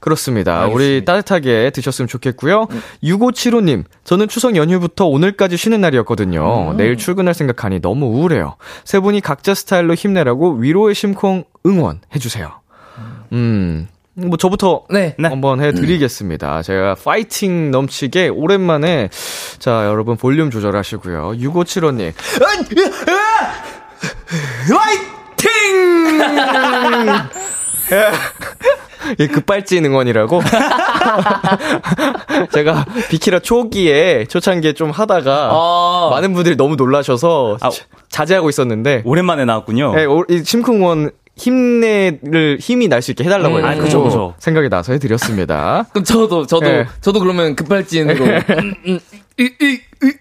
[0.00, 0.62] 그렇습니다.
[0.62, 0.74] 알겠습니다.
[0.74, 2.66] 우리 따뜻하게 드셨으면 좋겠고요.
[3.02, 6.74] 6575님, 저는 추석 연휴부터 오늘까지 쉬는 날이었거든요.
[6.76, 8.56] 내일 출근할 생각하니 너무 우울해요.
[8.84, 12.60] 세 분이 각자 스타일로 힘내라고 위로의 심쿵 응원해주세요.
[13.32, 15.14] 음, 뭐 저부터 네.
[15.22, 16.62] 한번 해드리겠습니다.
[16.62, 19.08] 제가 파이팅 넘치게 오랜만에
[19.58, 21.32] 자 여러분 볼륨 조절하시고요.
[21.38, 22.12] 6575님
[24.68, 26.20] 화이팅!
[29.18, 30.40] 예, 급발진 응원이라고.
[32.52, 36.08] 제가 비키라 초기에 초창기에 좀 하다가 아.
[36.12, 37.70] 많은 분들이 너무 놀라셔서 아.
[37.70, 39.94] 자- 자제하고 있었는데 오랜만에 나왔군요.
[39.98, 44.34] 예, 오- 이 심쿵원 힘내를 힘이 날 수 있게 해달라고 음, 아, 그죠, 그죠.
[44.38, 45.86] 생각이 나서 해드렸습니다.
[45.92, 46.86] 그럼 저도, 저도, 네.
[47.00, 48.24] 저도 그러면 급발진으로.
[48.24, 48.98] 음, 음,
[49.38, 50.12] 이, 이, 이,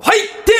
[0.00, 0.54] 화이팅!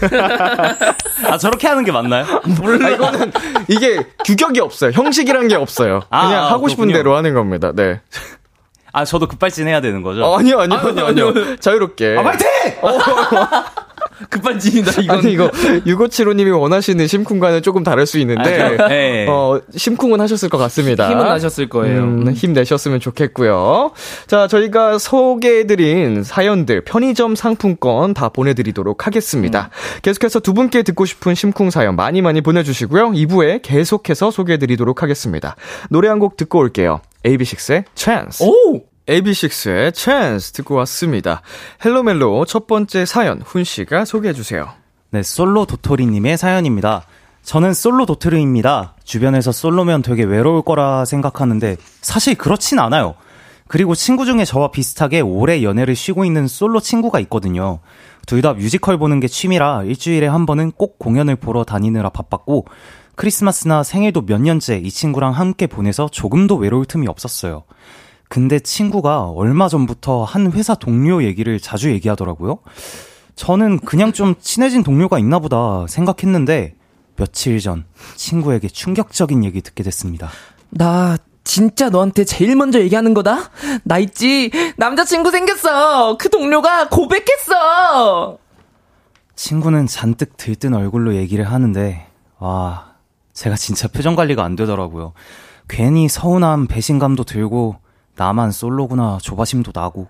[1.30, 2.24] 아, 저렇게 하는 게 맞나요?
[2.60, 3.32] 몰라 이거는
[3.68, 4.90] 이게 규격이 없어요.
[4.92, 6.02] 형식이란 게 없어요.
[6.10, 6.98] 아, 그냥 아, 하고 싶은 그렇군요.
[6.98, 7.72] 대로 하는 겁니다.
[7.74, 8.00] 네.
[8.92, 10.24] 아, 저도 급발진 해야 되는 거죠?
[10.24, 11.56] 어, 아니요, 아니요, 아니요, 아니요.
[11.60, 12.16] 자유롭게.
[12.18, 12.46] 아, 파이팅!
[14.30, 15.18] 급발진이다, 이건.
[15.18, 19.26] 아니 이거 6575님이 원하시는 심쿵과는 조금 다를 수 있는데 아, 네.
[19.30, 21.08] 어 심쿵은 하셨을 것 같습니다.
[21.08, 22.02] 힘은 나셨을 거예요.
[22.02, 23.92] 음, 힘내셨으면 좋겠고요.
[24.26, 29.70] 자, 저희가 소개해드린 사연들 편의점 상품권 다 보내드리도록 하겠습니다.
[30.02, 33.10] 계속해서 두 분께 듣고 싶은 심쿵 사연 많이 많이 보내주시고요.
[33.10, 35.56] 2부에 계속해서 소개해드리도록 하겠습니다.
[35.90, 37.02] 노래 한 곡 듣고 올게요.
[37.26, 38.46] AB6IX의 Chance.
[38.48, 38.80] 오!
[39.08, 41.42] AB6IX의 Chance 듣고 왔습니다.
[41.84, 44.68] 헬로멜로 첫 번째 사연 훈 씨가 소개해 주세요.
[45.10, 47.06] 네, 솔로 도토리님의 사연입니다.
[47.42, 48.96] 저는 솔로 도토리입니다.
[49.04, 53.14] 주변에서 솔로면 되게 외로울 거라 생각하는데 사실 그렇진 않아요.
[53.68, 57.80] 그리고 친구 중에 저와 비슷하게 오래 연애를 쉬고 있는 솔로 친구가 있거든요.
[58.26, 62.66] 둘 다 뮤지컬 보는 게 취미라 일주일에 한 번은 꼭 공연을 보러 다니느라 바빴고
[63.14, 67.62] 크리스마스나 생일도 몇 년째 이 친구랑 함께 보내서 조금도 외로울 틈이 없었어요.
[68.28, 72.58] 근데 친구가 얼마 전부터 한 회사 동료 얘기를 자주 얘기하더라고요.
[73.34, 76.74] 저는 그냥 좀 친해진 동료가 있나 보다 생각했는데
[77.16, 77.84] 며칠 전
[78.16, 80.28] 친구에게 충격적인 얘기 듣게 됐습니다.
[80.70, 83.50] 나 진짜 너한테 제일 먼저 얘기하는 거다?
[83.84, 84.50] 나 있지?
[84.76, 86.16] 남자친구 생겼어!
[86.16, 88.38] 그 동료가 고백했어!
[89.36, 92.06] 친구는 잔뜩 들뜬 얼굴로 얘기를 하는데
[92.38, 92.94] 와
[93.32, 95.12] 제가 진짜 표정 관리가 안 되더라고요.
[95.68, 97.76] 괜히 서운함 배신감도 들고
[98.16, 100.08] 나만 솔로구나 조바심도 나고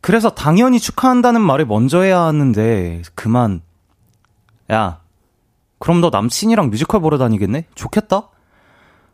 [0.00, 3.62] 그래서 당연히 축하한다는 말을 먼저 해야 하는데 그만
[4.70, 5.02] 야
[5.82, 7.66] 그럼 너 남친이랑 뮤지컬 보러 다니겠네?
[7.74, 8.28] 좋겠다?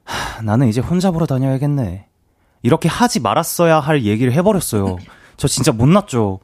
[0.04, 2.06] 하, 나는 이제 혼자 보러 다녀야겠네.
[2.62, 4.98] 이렇게 하지 말았어야 할 얘기를 해버렸어요.
[5.38, 6.40] 저 진짜 못났죠.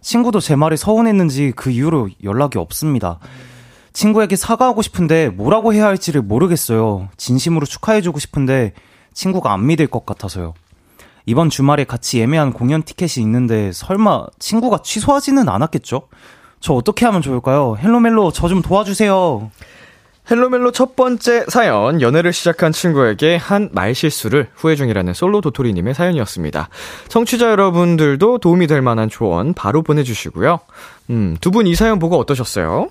[0.00, 3.20] 친구도 제 말이 서운했는지 그 이후로 연락이 없습니다.
[3.92, 7.08] 친구에게 사과하고 싶은데 뭐라고 해야 할지를 모르겠어요.
[7.16, 8.72] 진심으로 축하해주고 싶은데
[9.12, 10.54] 친구가 안 믿을 것 같아서요.
[11.28, 16.08] 이번 주말에 같이 예매한 공연 티켓이 있는데 설마 친구가 취소하지는 않았겠죠?
[16.60, 17.76] 저 어떻게 하면 좋을까요?
[17.78, 19.50] 헬로멜로 저 좀 도와주세요.
[20.30, 26.68] 헬로멜로 첫 번째 사연, 연애를 시작한 친구에게 한 말실수를 후회 중이라는 솔로 도토리님의 사연이었습니다.
[27.08, 30.60] 청취자 여러분들도 도움이 될 만한 조언 바로 보내주시고요.
[31.10, 32.88] 음, 두 분 이 사연 보고 어떠셨어요?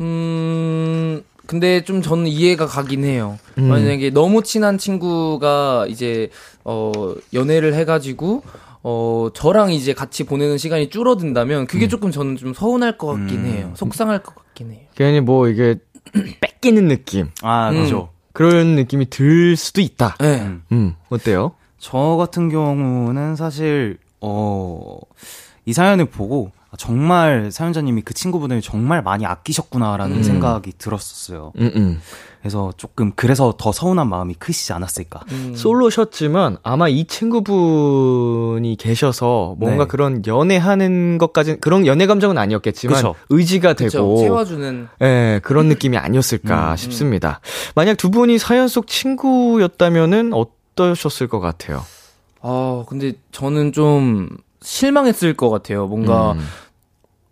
[0.00, 3.38] 음, 근데 좀 저는 이해가 가긴 해요.
[3.58, 3.64] 음.
[3.68, 6.30] 만약에 너무 친한 친구가 이제,
[6.64, 6.90] 어,
[7.34, 8.42] 연애를 해가지고,
[8.82, 13.70] 어, 저랑 이제 같이 보내는 시간이 줄어든다면 그게 조금 저는 좀 서운할 것 같긴 해요.
[13.74, 14.80] 속상할 것 같긴 해요.
[14.94, 15.76] 괜히 뭐 이게
[16.40, 17.82] 뺏기는 느낌, 아, 음.
[17.82, 18.08] 그죠.
[18.32, 20.16] 그런 느낌이 들 수도 있다.
[20.20, 20.48] 네.
[20.72, 21.52] 음, 어때요?
[21.78, 24.98] 저 같은 경우는 사실 어,
[25.66, 30.22] 이 사연을 보고 아, 정말 사연자님이 그 친구분을 정말 많이 아끼셨구나라는 음.
[30.22, 31.52] 생각이 들었었어요.
[31.58, 32.00] 음, 음.
[32.40, 35.20] 그래서 조금 그래서 더 서운한 마음이 크시지 않았을까.
[35.30, 35.54] 음.
[35.54, 39.88] 솔로셨지만 아마 이 친구분이 계셔서 뭔가 네.
[39.88, 43.14] 그런 연애하는 것까지 그런 연애 감정은 아니었겠지만 그쵸.
[43.28, 43.90] 의지가 그쵸.
[43.90, 44.88] 되고 채워주는.
[45.02, 47.40] 예, 그런 느낌이 아니었을까 싶습니다.
[47.76, 51.84] 만약 두 분이 사연 속 친구였다면은 어떠셨을 것 같아요?
[52.40, 54.28] 아, 근데 저는 좀
[54.62, 55.86] 실망했을 것 같아요.
[55.86, 56.40] 뭔가 음.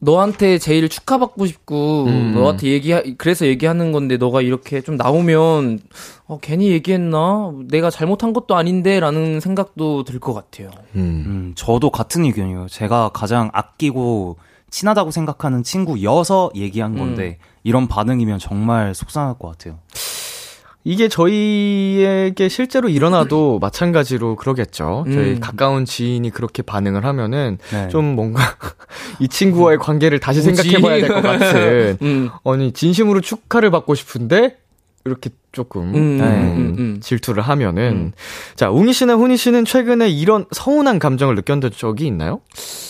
[0.03, 2.33] 너한테 제일 축하받고 싶고 음.
[2.35, 5.81] 너한테 얘기 그래서 얘기하는 건데 너가 이렇게 좀 나오면
[6.27, 10.71] 어, 괜히 얘기했나 내가 잘못한 것도 아닌데라는 생각도 들 것 같아요.
[10.97, 11.25] 음.
[11.27, 12.69] 음, 저도 같은 의견이에요.
[12.69, 14.37] 제가 가장 아끼고
[14.71, 19.79] 친하다고 생각하는 친구여서 얘기한 건데 이런 반응이면 정말 속상할 것 같아요.
[20.83, 25.05] 이게 저희에게 실제로 일어나도 마찬가지로 그러겠죠.
[25.13, 25.41] 저희 음.
[25.41, 27.89] 가까운 지인이 그렇게 반응을 하면은 네.
[27.89, 28.41] 좀 뭔가
[29.21, 30.41] 이 친구와의 관계를 다시?
[30.41, 31.99] 생각해봐야 될 것 같은.
[32.03, 32.31] 음.
[32.45, 34.57] 아니 진심으로 축하를 받고 싶은데
[35.05, 37.01] 이렇게 조금 음, 네, 음, 음.
[37.03, 38.13] 질투를 하면은
[38.55, 42.41] 자 웅이 씨나 훈이 씨는 최근에 이런 서운한 감정을 느꼈던 적이 있나요?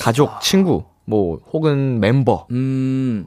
[0.00, 2.46] 가족, 친구, 뭐 혹은 멤버.
[2.52, 3.26] 음.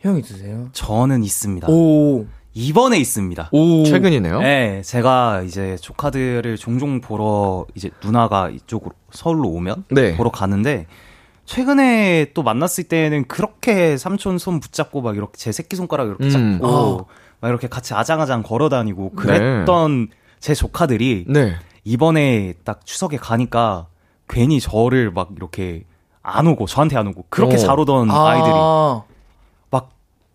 [0.00, 0.68] 형 있으세요?
[0.72, 1.68] 저는 있습니다.
[1.68, 2.26] 오.
[2.54, 3.50] 이번에 있습니다.
[3.52, 3.84] 오.
[3.84, 4.40] 최근이네요.
[4.40, 10.16] 네, 제가 이제 조카들을 종종 보러 이제 누나가 이쪽으로 서울로 오면 네.
[10.16, 10.86] 보러 가는데
[11.44, 16.30] 최근에 또 만났을 때는 그렇게 삼촌 손 붙잡고 막 이렇게 제 새끼 손가락 이렇게 음.
[16.30, 17.06] 잡고
[17.40, 20.08] 막 이렇게 같이 아장아장 걸어 다니고 그랬던
[20.40, 21.54] 제 조카들이 네.
[21.84, 23.86] 이번에 딱 추석에 가니까
[24.28, 25.84] 괜히 저를 막 이렇게
[26.22, 27.58] 안 오고 저한테 안 오고 그렇게 어.
[27.58, 29.04] 잘 오던 아이들이 아.
[29.06, 29.17] 막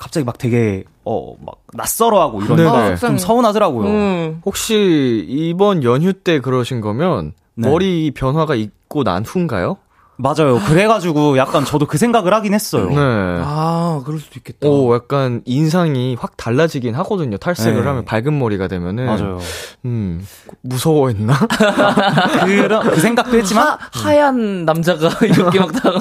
[0.03, 2.41] 갑자기 막 되게 어 막 낯설어하고.
[2.43, 3.87] 이러니까 아, 좀 서운하더라고요.
[3.87, 4.41] 음.
[4.45, 7.69] 혹시 이번 연휴 때 그러신 거면 네.
[7.69, 9.77] 머리 변화가 있고 난 후인가요?
[10.15, 10.59] 맞아요.
[10.67, 12.87] 그래가지고 약간 저도 그 생각을 하긴 했어요.
[12.87, 12.95] 네.
[12.97, 14.67] 아, 그럴 수도 있겠다.
[14.67, 17.37] 오, 약간 인상이 확 달라지긴 하거든요.
[17.37, 17.87] 탈색을 네.
[17.87, 19.05] 하면 밝은 머리가 되면은.
[19.07, 19.39] 맞아요.
[19.85, 20.23] 음,
[20.61, 21.33] 무서워했나?
[22.45, 25.99] 그런 그 생각도 했지만 하, 하얀 남자가 이렇게 막 다가.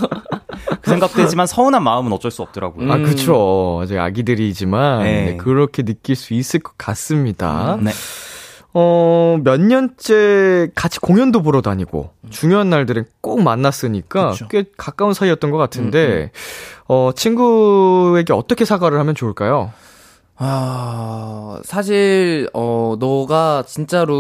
[0.82, 2.90] 그 생각도 했지만 서운한 마음은 어쩔 수 없더라고요.
[2.92, 3.04] 아, 음.
[3.04, 3.80] 그쵸.
[3.82, 5.24] 아직 아기들이지만, 네.
[5.24, 7.78] 네, 그렇게 느낄 수 있을 것 같습니다.
[7.80, 7.92] 네.
[8.74, 14.48] 어, 몇 년째 같이 공연도 보러 다니고, 중요한 날들은 꼭 만났으니까, 그쵸.
[14.48, 16.32] 꽤 가까운 사이였던 것 같은데,
[16.88, 19.72] 어, 친구에게 어떻게 사과를 하면 좋을까요?
[20.44, 24.14] 아, 사실, 어, 너가 진짜로,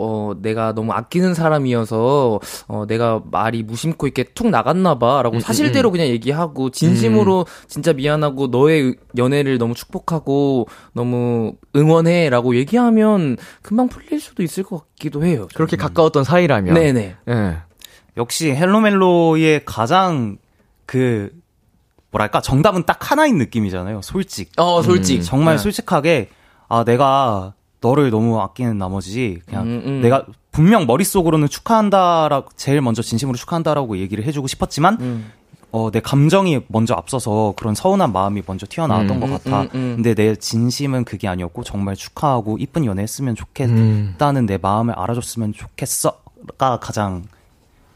[0.00, 5.22] 어, 내가 너무 아끼는 사람이어서, 어, 내가 말이 무심코 이렇게 툭 나갔나봐.
[5.22, 12.30] 라고 음, 사실대로 그냥 얘기하고, 진심으로 진짜 미안하고, 너의 연애를 너무 축복하고, 너무 응원해.
[12.30, 15.36] 라고 얘기하면 금방 풀릴 수도 있을 것 같기도 해요.
[15.36, 15.48] 저는.
[15.54, 16.74] 그렇게 가까웠던 사이라면.
[16.74, 17.16] 네네.
[17.28, 17.56] 예.
[18.16, 20.38] 역시 헬로멜로의 가장
[20.86, 21.30] 그
[22.16, 24.00] 뭐랄까 정답은 딱 하나인 느낌이잖아요.
[24.02, 24.50] 솔직.
[24.56, 25.22] 어, 솔직.
[25.22, 25.62] 정말 네.
[25.62, 26.30] 솔직하게
[26.68, 30.00] 아 내가 너를 너무 아끼는 나머지 그냥 음, 음.
[30.00, 35.32] 내가 분명 머릿속으로는 축하한다라고 제일 먼저 진심으로 축하한다라고 얘기를 해주고 싶었지만 음.
[35.72, 39.20] 어, 내 감정이 먼저 앞서서 그런 서운한 마음이 먼저 튀어나왔던 음.
[39.20, 39.60] 것 음, 같아.
[39.62, 39.92] 음, 음.
[39.96, 43.36] 근데 내 진심은 그게 아니었고 정말 축하하고 이쁜 연애 했으면 음.
[43.36, 47.24] 좋겠다는 내 마음을 알아줬으면 좋겠어가 가장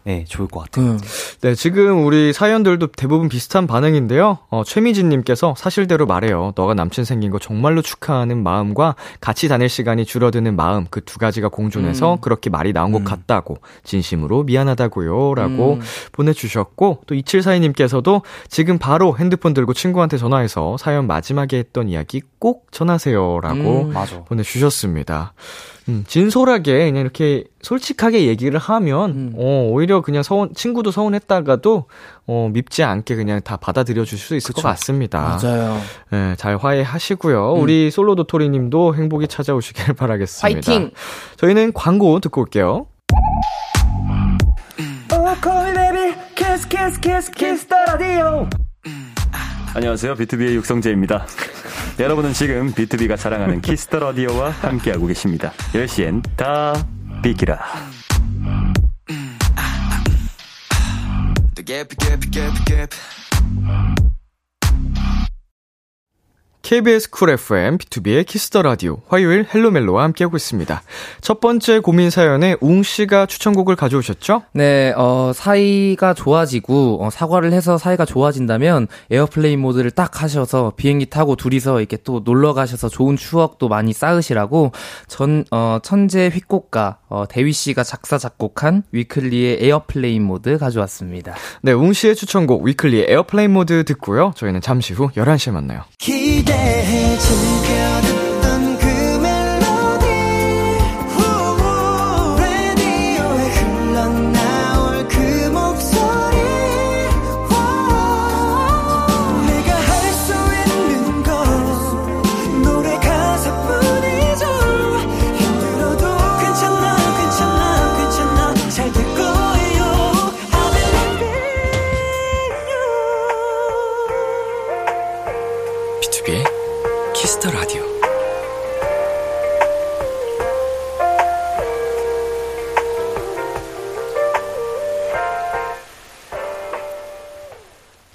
[0.04, 0.96] 네, 좋을 것 같아요.
[0.96, 4.38] 그, 네, 지금 우리 사연들도 대부분 비슷한 반응인데요.
[4.48, 6.52] 어, 최미진님께서 사실대로 말해요.
[6.56, 11.48] 너가 남친 생긴 거 정말로 축하하는 마음과 같이 다닐 시간이 줄어드는 마음, 그 두 가지가
[11.48, 15.34] 공존해서 그렇게 말이 나온 것 같다고, 진심으로 미안하다고요.
[15.34, 15.80] 라고 음.
[16.12, 23.40] 보내주셨고, 또 2742님께서도 지금 바로 핸드폰 들고 친구한테 전화해서 사연 마지막에 했던 이야기 꼭 전하세요.
[23.40, 23.94] 라고 음.
[24.26, 25.32] 보내주셨습니다.
[25.88, 29.32] 음, 진솔하게 그냥 이렇게 솔직하게 얘기를 하면 음.
[29.36, 31.84] 어, 오히려 그냥 서운 친구도 서운했다가도
[32.26, 35.38] 어, 밉지 않게 그냥 다 받아들여 줄수 있을 것 같습니다.
[35.42, 35.80] 맞아요.
[36.10, 37.52] 네, 잘 화해하시고요.
[37.54, 40.72] 우리 솔로 도토리 님도 행복이 찾아오시길 바라겠습니다.
[40.72, 40.90] 화이팅!
[41.36, 42.86] 저희는 광고 듣고 올게요.
[49.74, 50.14] 안녕하세요.
[50.16, 51.26] 비투비의 육성재입니다.
[51.98, 55.52] 여러분은 지금 비투비가 자랑하는 키스 더 라디오와 함께하고 계십니다.
[55.72, 56.72] 10시엔 다
[57.22, 57.60] 비키라.
[66.62, 70.82] KBS 쿨 FM, 비투비의 키스 더 라디오, 화요일 헬로멜로와 함께하고 있습니다.
[71.20, 74.42] 첫 번째 고민 사연에 웅 씨가 추천곡을 가져오셨죠?
[74.52, 81.34] 네, 어, 사이가 좋아지고, 어, 사과를 해서 사이가 좋아진다면, Airplane Mode를 딱 하셔서, 비행기 타고
[81.34, 84.72] 둘이서 이렇게 또 놀러 가셔서 좋은 추억도 많이 쌓으시라고,
[85.08, 91.34] 전, 어, 천재 작곡가, 어, 대휘 씨가 작사, 작곡한 위클리의 Airplane Mode 가져왔습니다.
[91.62, 94.32] 네, 웅 씨의 추천곡 위클리의 Airplane Mode 듣고요.
[94.36, 95.82] 저희는 잠시 후 11시에 만나요.
[95.98, 97.16] 기 대해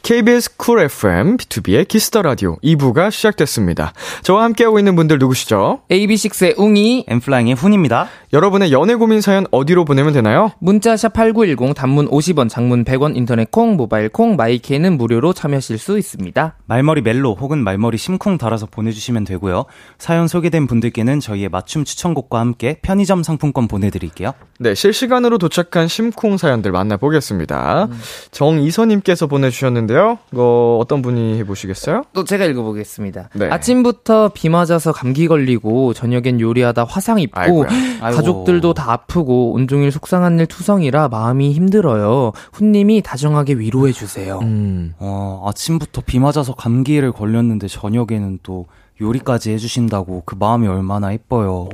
[0.05, 3.91] KBS 쿨 FM, 비투비의 키스 더 라디오 2부가 시작됐습니다.
[4.21, 5.81] 저와 함께하고 있는 분들 누구시죠?
[5.89, 8.07] AB6IX의 웅이, 엔플라잉의 훈입니다.
[8.31, 10.51] 여러분의 연애 고민 사연 어디로 보내면 되나요?
[10.59, 16.55] 문자샵 8910, 단문 50원, 장문 100원, 인터넷 콩, 모바일 콩, 마이케이는 무료로 참여하실 수 있습니다.
[16.67, 19.65] 말머리 멜로 혹은 말머리 심쿵 달아서 보내주시면 되고요.
[19.97, 24.33] 사연 소개된 분들께는 저희의 맞춤 추천곡과 함께 편의점 상품권 보내드릴게요.
[24.59, 27.87] 네, 실시간으로 도착한 심쿵 사연들 만나보겠습니다.
[28.29, 30.17] 정이서님께서 보내주셨는데 요.
[30.31, 32.03] 이거 어떤 분이 해보시겠어요?
[32.13, 33.29] 또 제가 읽어보겠습니다.
[33.33, 33.49] 네.
[33.49, 37.67] 아침부터 비 맞아서 감기 걸리고 저녁엔 요리하다 화상 입고 아이고야.
[37.99, 42.31] 가족들도 다 아프고 온종일 속상한 일 투성이라 마음이 힘들어요.
[42.53, 44.39] 훈님이 다정하게 위로해 주세요.
[44.41, 48.65] 음, 어, 아침부터 비 맞아서 감기를 걸렸는데 저녁에는 또
[49.01, 51.69] 요리까지 해주신다고 그 마음이 얼마나 예뻐요.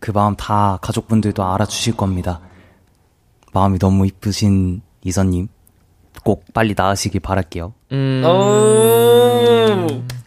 [0.00, 2.40] 그 마음 다 가족분들도 알아주실 겁니다.
[3.52, 5.48] 마음이 너무 이쁘신 이선님.
[6.22, 7.72] 꼭 빨리 나으시길 바랄게요.
[7.92, 8.22] 음,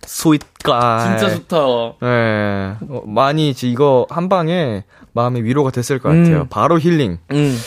[0.05, 1.17] 스윗가.
[1.17, 1.57] 진짜 좋다.
[2.01, 6.41] 네, 어, 많이 이제 이거 한 방에 마음의 위로가 됐을 것 같아요.
[6.41, 6.47] 음.
[6.49, 7.17] 바로 힐링.
[7.31, 7.57] 음.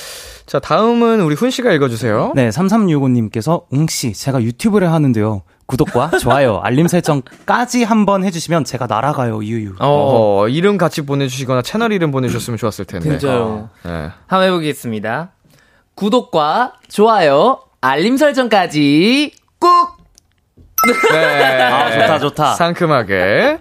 [0.46, 2.32] 자, 다음은 우리 훈 씨가 읽어 주세요.
[2.34, 5.42] 네, 3365 님께서 웅 씨, 제가 유튜브를 하는데요.
[5.66, 9.76] 구독과 좋아요, 알림 설정까지 한번 해주시면 제가 날아가요, 유유.
[9.78, 9.86] 어,
[10.42, 13.10] 어, 이름 같이 보내주시거나 채널 이름 보내주셨으면 좋았을 텐데.
[13.10, 13.68] 진짜요.
[13.84, 14.08] 네.
[14.26, 15.30] 한번 해보겠습니다.
[15.94, 19.96] 구독과 좋아요, 알림 설정까지 꾹!
[21.12, 21.12] 네.
[21.62, 22.54] 아, 좋다, 좋다.
[22.54, 23.58] 상큼하게.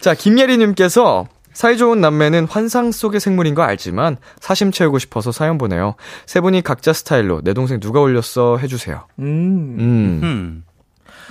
[0.00, 5.94] 자, 김예리님께서 사이좋은 남매는 환상 속의 생물인 거 알지만 사심 채우고 싶어서 사연 보내요.
[6.26, 9.06] 세 분이 각자 스타일로 내 동생 누가 올렸어 해주세요.
[9.20, 9.76] 음.
[9.78, 10.20] 음.
[10.22, 10.64] 음.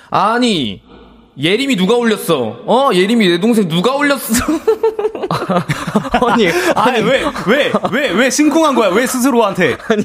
[0.09, 0.81] 아니,
[1.37, 2.61] 예림이 누가 올렸어?
[2.65, 4.33] 어, 예림이 내 동생 누가 올렸어?
[6.27, 8.89] 아니, 아니, 왜, 왜, 왜, 왜 심쿵한 거야?
[8.89, 9.77] 왜 스스로한테?
[9.89, 10.03] 아니,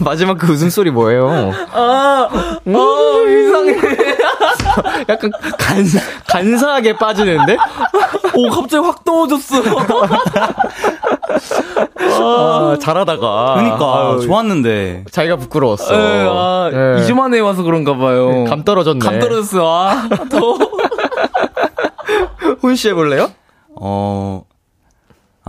[0.00, 1.52] 마지막 그 웃음소리 뭐예요?
[1.72, 2.28] 아,
[2.66, 3.76] 어, 이상해.
[5.08, 5.84] 약간 간,
[6.28, 7.56] 간사하게 빠지는데?
[8.34, 9.62] 오, 갑자기 확 떨어졌어.
[11.98, 13.54] 아, 잘하다가.
[13.54, 15.04] 그러니까, 아유, 좋았는데.
[15.10, 15.94] 자기가 부끄러웠어.
[15.94, 16.78] 에, 아, 네.
[17.02, 18.44] 2주 만에 와서 그런가 봐요.
[18.44, 19.00] 감 떨어졌네.
[19.04, 19.88] 감 떨어졌어.
[19.88, 20.58] 아, 더.
[22.60, 23.30] 훈씨 해볼래요?
[23.80, 24.42] 어,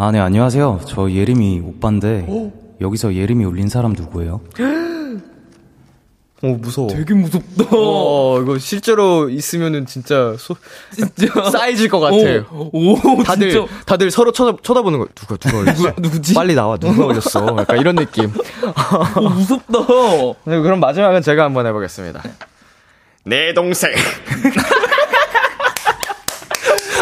[0.04, 0.80] 아, 네, 안녕하세요.
[0.88, 2.26] 저 예림이 오빠인데,
[2.82, 4.42] 여기서 예림이 올린 사람 누구예요?
[6.42, 6.88] 오, 무서워.
[6.88, 7.66] 되게 무섭다.
[7.70, 10.56] 어, 이거 실제로 있으면은 진짜 소,
[10.92, 11.28] 진짜.
[11.52, 12.46] 쌓여질 것 같아요.
[12.50, 13.72] 오, 오 다들, 진짜.
[13.86, 15.08] 다들 서로 쳐다, 쳐다보는 거.
[15.14, 15.78] 누가, 누가 올렸어?
[15.86, 16.34] 누가, 누구지?
[16.34, 16.78] 빨리 나와.
[16.78, 17.56] 누가 올렸어?
[17.60, 18.34] 약간 이런 느낌.
[19.18, 19.80] 오, 무섭다.
[20.46, 22.24] 네, 그럼 마지막은 제가 한번 해보겠습니다.
[23.24, 23.92] 내 동생.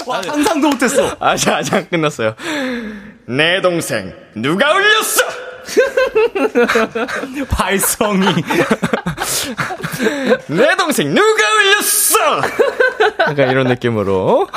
[0.06, 1.16] 와, 상상도 못했어.
[1.20, 2.36] 아직, 아직 안 끝났어요.
[3.26, 4.14] 내 동생.
[4.36, 5.24] 누가 올렸어?
[7.50, 8.26] 발성이.
[10.48, 12.42] 내 동생 누가 올렸어?
[13.20, 14.48] 약간 이런 느낌으로.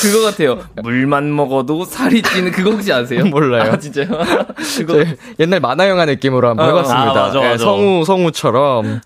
[0.00, 0.60] 그거 같아요.
[0.82, 3.24] 물만 먹어도 살이 찌는 그거 혹시 아세요?
[3.30, 3.72] 몰라요.
[3.72, 4.06] 아, 진짜요?
[4.76, 5.04] 그거.
[5.40, 7.10] 옛날 만화 영화 느낌으로 한번 어, 해봤습니다.
[7.10, 7.64] 아, 맞아, 예, 맞아.
[7.64, 9.00] 성우, 성우처럼.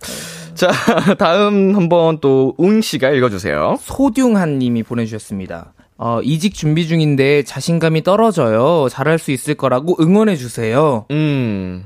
[0.61, 0.69] 자,
[1.19, 3.79] 다음 한번 또 웅 씨가 읽어주세요.
[3.81, 5.73] 소듐한 님이 보내주셨습니다.
[5.97, 8.89] 어, 이직 준비 중인데 자신감이 떨어져요.
[8.91, 11.07] 잘할 수 있을 거라고 응원해 주세요.
[11.11, 11.85] 음,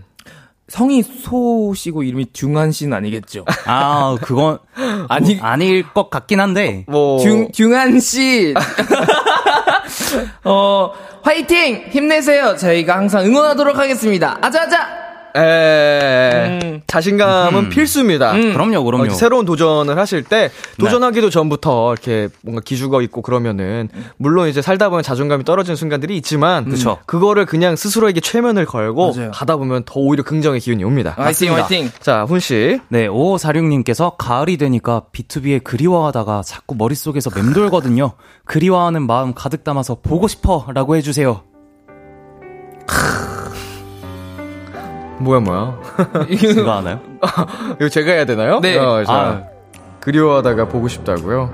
[0.68, 3.44] 성이 소시고 이름이 듀한 씨는 아니겠죠?
[3.66, 4.58] 아, 그건
[5.08, 6.84] 아니 아닐 것 같긴 한데.
[6.88, 8.54] 뭐 듀, 듀한 씨.
[10.44, 10.90] 어,
[11.22, 11.84] 화이팅!
[11.90, 12.56] 힘내세요.
[12.56, 14.36] 저희가 항상 응원하도록 하겠습니다.
[14.42, 15.13] 아자아자!
[15.36, 16.82] 에, 음.
[16.86, 18.32] 자신감은 필수입니다.
[18.32, 19.06] 그럼요, 그럼요.
[19.06, 24.90] 어, 새로운 도전을 하실 때 도전하기도 전부터 이렇게 뭔가 기죽어 있고 그러면은 물론 이제 살다
[24.90, 26.98] 보면 자존감이 떨어지는 순간들이 있지만 그쵸.
[27.06, 29.30] 그거를 그냥 스스로에게 최면을 걸고 맞아요.
[29.32, 31.14] 가다 보면 더 오히려 긍정의 기운이 옵니다.
[31.16, 31.90] 화이팅, 화이팅!
[32.00, 32.80] 자, 훈 씨.
[32.88, 38.12] 네, 5546님께서 가을이 되니까 B2B에 그리워하다가 자꾸 머릿속에서 맴돌거든요.
[38.44, 41.42] 그리워하는 마음 가득 담아서 보고 싶어 라고 해주세요.
[45.18, 45.78] 뭐야 뭐야?
[46.38, 47.00] 제가 아나요?
[47.80, 48.60] 이거 제가 해야 되나요?
[48.60, 48.76] 네.
[48.78, 49.42] 어, 자, 아.
[50.00, 51.50] 그리워하다가 보고 싶다고요?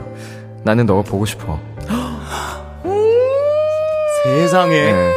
[0.64, 1.58] 나는 너가 보고 싶어.
[4.24, 4.92] 세상에.
[4.92, 5.14] 네.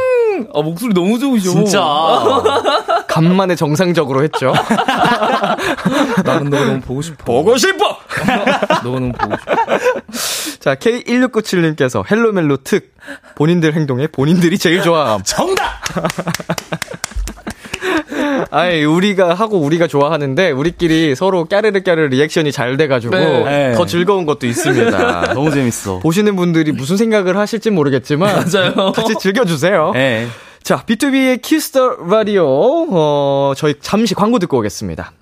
[0.54, 1.50] 아, 목소리 너무 좋으셔.
[1.50, 1.82] 진짜.
[3.08, 4.52] 간만에 정상적으로 했죠.
[6.24, 7.24] 나는 너가 너무 보고 싶어.
[7.24, 7.96] 보고 싶어!
[8.82, 10.58] 너가 너무 보고 싶어.
[10.58, 12.94] 자, K1697님께서 헬로멜로 특.
[13.36, 15.22] 본인들 행동에 본인들이 제일 좋아함.
[15.24, 15.82] 정답!
[18.56, 23.72] 아이, 우리가 하고 우리가 좋아하는데, 우리끼리 서로 까르르 까르르 리액션이 잘 돼가지고, 네.
[23.74, 25.34] 더 즐거운 것도 있습니다.
[25.34, 25.98] 너무 재밌어.
[25.98, 28.92] 보시는 분들이 무슨 생각을 하실지 모르겠지만, 맞아요.
[28.92, 29.90] 같이 즐겨주세요.
[29.94, 30.28] 네.
[30.62, 35.12] 자, 비투비의 키스 더 라디오, 어, 저희 잠시 광고 듣고 오겠습니다.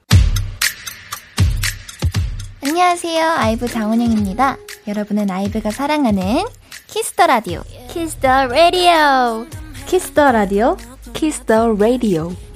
[2.65, 3.29] 안녕하세요.
[3.39, 4.59] 아이브 장원영입니다.
[4.89, 6.45] 여러분은 아이브가 사랑하는
[6.87, 7.63] 키스 더 라디오.
[7.91, 9.47] 키스 더 라디오.
[9.87, 12.29] 키스 더 라디오.
[12.29, 12.52] 키스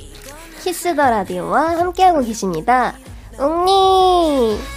[0.72, 0.92] 더 라디오.
[0.92, 2.94] 키스 더 라디오와 함께하고 계십니다.
[3.38, 4.75] 웅니.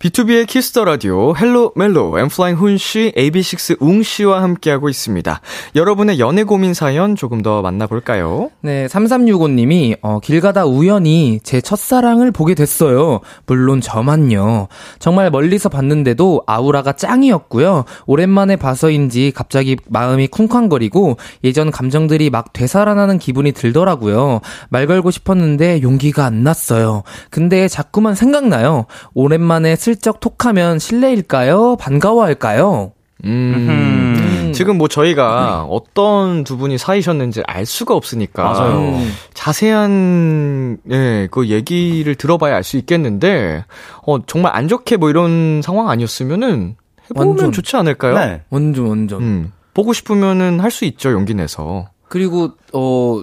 [0.00, 5.42] 비투비의 키스 더 라디오 헬로 멜로 엔플라잉 훈 씨, AB6IX 웅 씨와 함께하고 있습니다.
[5.76, 8.50] 여러분의 연애 고민 사연 조금 더 만나볼까요?
[8.62, 13.20] 네, 3365님이, 어, 길 가다 우연히 제 첫사랑을 보게 됐어요.
[13.44, 14.68] 물론 저만요.
[14.98, 17.84] 정말 멀리서 봤는데도 아우라가 짱이었고요.
[18.06, 24.40] 오랜만에 봐서인지 갑자기 마음이 쿵쾅거리고 예전 감정들이 막 되살아나는 기분이 들더라고요.
[24.70, 27.02] 말 걸고 싶었는데 용기가 안 났어요.
[27.28, 28.86] 근데 자꾸만 생각나요.
[29.12, 31.76] 오랜만에 슬쩍 톡하면 실례일까요?
[31.76, 32.92] 반가워할까요?
[33.24, 34.52] 음.
[34.54, 38.42] 지금 뭐 저희가 어떤 두 분이 사이셨는지 알 수가 없으니까.
[38.42, 38.78] 맞아요.
[38.78, 39.12] 음.
[39.34, 43.64] 자세한, 예, 그 얘기를 들어봐야 알 수 있겠는데,
[44.06, 46.76] 어, 정말 안 좋게 뭐 이런 상황 아니었으면은
[47.10, 47.52] 해보면 완전.
[47.52, 48.14] 좋지 않을까요?
[48.14, 48.42] 네.
[48.50, 49.22] 완전, 완전.
[49.22, 49.52] 음.
[49.74, 51.88] 보고 싶으면은 할 수 있죠, 용기 내서.
[52.08, 53.20] 그리고 어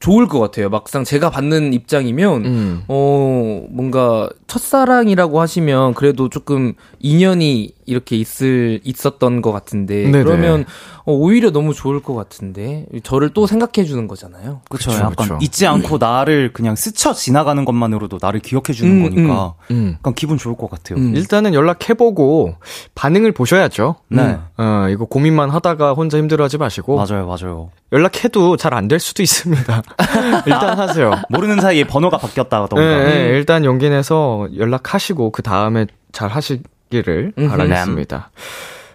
[0.00, 0.70] 좋을 것 같아요.
[0.70, 2.82] 막상 제가 받는 입장이면 음.
[2.88, 10.24] 어 뭔가 첫사랑이라고 하시면 그래도 조금 인연이 이렇게 있을 있었던 것 같은데 네네.
[10.24, 10.64] 그러면
[11.04, 14.60] 어, 오히려 너무 좋을 것 같은데 저를 또 생각해 주는 거잖아요.
[14.68, 15.38] 그쵸, 그쵸, 약간 그쵸.
[15.40, 19.94] 잊지 않고 나를 그냥 스쳐 지나가는 것만으로도 나를 기억해 주는 음, 거니까 음.
[19.98, 20.98] 약간 기분 좋을 것 같아요.
[20.98, 21.14] 음.
[21.16, 22.54] 일단은 연락해 보고
[22.94, 23.96] 반응을 보셔야죠.
[24.08, 24.36] 네.
[24.58, 27.70] 어, 이거 고민만 하다가 혼자 힘들어하지 마시고 맞아요, 맞아요.
[27.92, 29.82] 연락해도 잘 안 될 수도 있습니다.
[30.46, 31.12] 일단 하세요.
[31.28, 32.76] 모르는 사이에 번호가 바뀌었다던가.
[32.80, 37.32] 네, 네, 일단 용기 내서 연락하시고 그 다음에 잘 하시기를.
[37.48, 38.30] 바라겠습니다.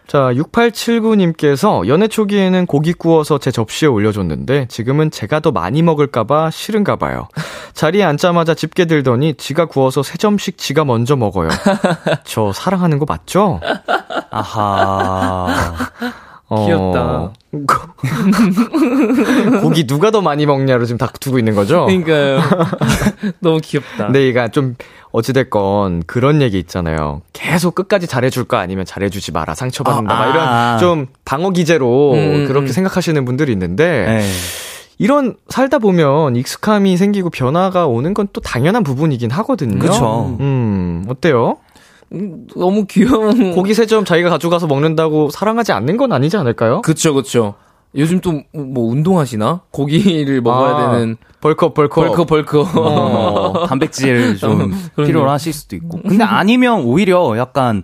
[0.07, 6.97] 자, 6879님께서 연애 초기에는 고기 구워서 제 접시에 올려줬는데 지금은 제가 더 많이 먹을까봐 싫은가
[6.97, 7.27] 봐요.
[7.73, 11.49] 자리에 앉자마자 집게 들더니 지가 구워서 세 점씩 지가 먼저 먹어요.
[12.23, 13.59] 저 사랑하는 거 맞죠?
[14.29, 15.47] 아하.
[16.47, 17.33] 어, 귀엽다.
[19.61, 21.85] 고기 누가 더 많이 먹냐로 지금 다투고 있는 거죠?
[21.85, 22.39] 그러니까요.
[23.39, 24.05] 너무 귀엽다.
[24.05, 24.75] 근데 얘가 좀
[25.11, 27.21] 어찌됐건 그런 얘기 있잖아요.
[27.33, 30.77] 계속 끝까지 잘해줄까 아니면 잘해주지 마라 상처받는다 아, 막 이런 아.
[30.77, 32.71] 좀 방어 기제로 음, 그렇게 음.
[32.71, 34.29] 생각하시는 분들이 있는데 네.
[34.97, 39.79] 이런 살다 보면 익숙함이 생기고 변화가 오는 건 또 당연한 부분이긴 하거든요.
[39.79, 40.35] 그쵸.
[40.39, 41.57] 음 어때요?
[42.13, 46.81] 음, 너무 귀여운 고기 세 점 자기가 가져가서 먹는다고 사랑하지 않는 건 아니지 않을까요?
[46.81, 47.55] 그쵸 그쵸.
[47.95, 49.61] 요즘 또 뭐 운동하시나?
[49.71, 52.03] 고기를 먹어야 아, 되는 벌컥 벌컥.
[52.05, 52.77] 벌컥 벌컥.
[52.77, 54.57] 어, 단백질 좀
[54.95, 55.07] 그럼요.
[55.07, 56.01] 필요로 하실 수도 있고.
[56.01, 57.83] 근데 아니면 오히려 약간,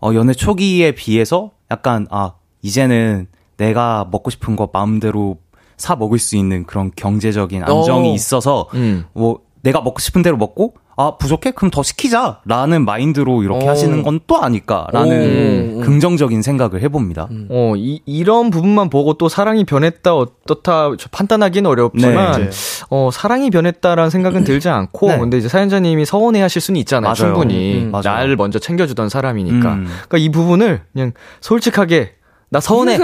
[0.00, 5.38] 어, 연애 초기에 비해서 약간, 아, 이제는 내가 먹고 싶은 거 마음대로
[5.76, 8.14] 사 먹을 수 있는 그런 경제적인 안정이 어.
[8.14, 9.04] 있어서, 음.
[9.12, 11.52] 뭐, 내가 먹고 싶은 대로 먹고, 아, 부족해?
[11.52, 12.40] 그럼 더 시키자.
[12.44, 13.70] 라는 마인드로 이렇게 어.
[13.70, 15.80] 하시는 건 또 아닐까라는 오.
[15.80, 17.28] 긍정적인 생각을 해봅니다.
[17.48, 22.50] 어, 이, 이런 부분만 보고 또 사랑이 변했다, 어떻다, 저 판단하기는 어렵지만, 네.
[22.90, 25.18] 어, 사랑이 변했다라는 생각은 들지 않고, 네.
[25.18, 27.34] 근데 이제 사연자님이 서운해 하실 수는 있잖아요, 맞아요.
[27.34, 27.82] 충분히.
[27.84, 28.02] 음, 맞아요.
[28.18, 29.72] 나를 먼저 챙겨주던 사람이니까.
[29.72, 29.84] 음.
[29.86, 32.12] 그러니까 이 부분을 그냥 솔직하게,
[32.50, 32.98] 나 서운해.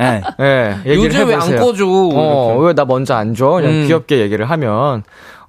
[0.00, 0.22] 예.
[0.40, 1.60] 예, 얘기를 요즘 왜안 해보세요.
[1.60, 1.84] 꺼줘?
[1.86, 2.58] 어.
[2.60, 3.50] 왜 나 먼저 안 줘?
[3.50, 3.86] 그냥 음.
[3.86, 5.04] 귀엽게 얘기를 하면,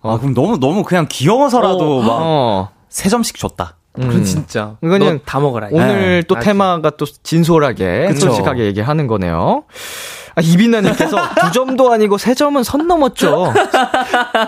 [0.10, 3.76] 아, 그럼 너무, 너무 그냥 귀여워서라도 막, 어, 세 점씩 줬다.
[3.93, 4.76] 그건 진짜.
[4.80, 5.70] 그냥 너다 먹어라.
[5.72, 6.45] 오늘 또 아주.
[6.45, 8.28] 테마가 또 진솔하게, 그쵸.
[8.28, 9.64] 솔직하게 얘기하는 거네요.
[10.36, 13.51] 아, 이빈나님께서 두 점도 아니고 세 점은 선 넘었죠.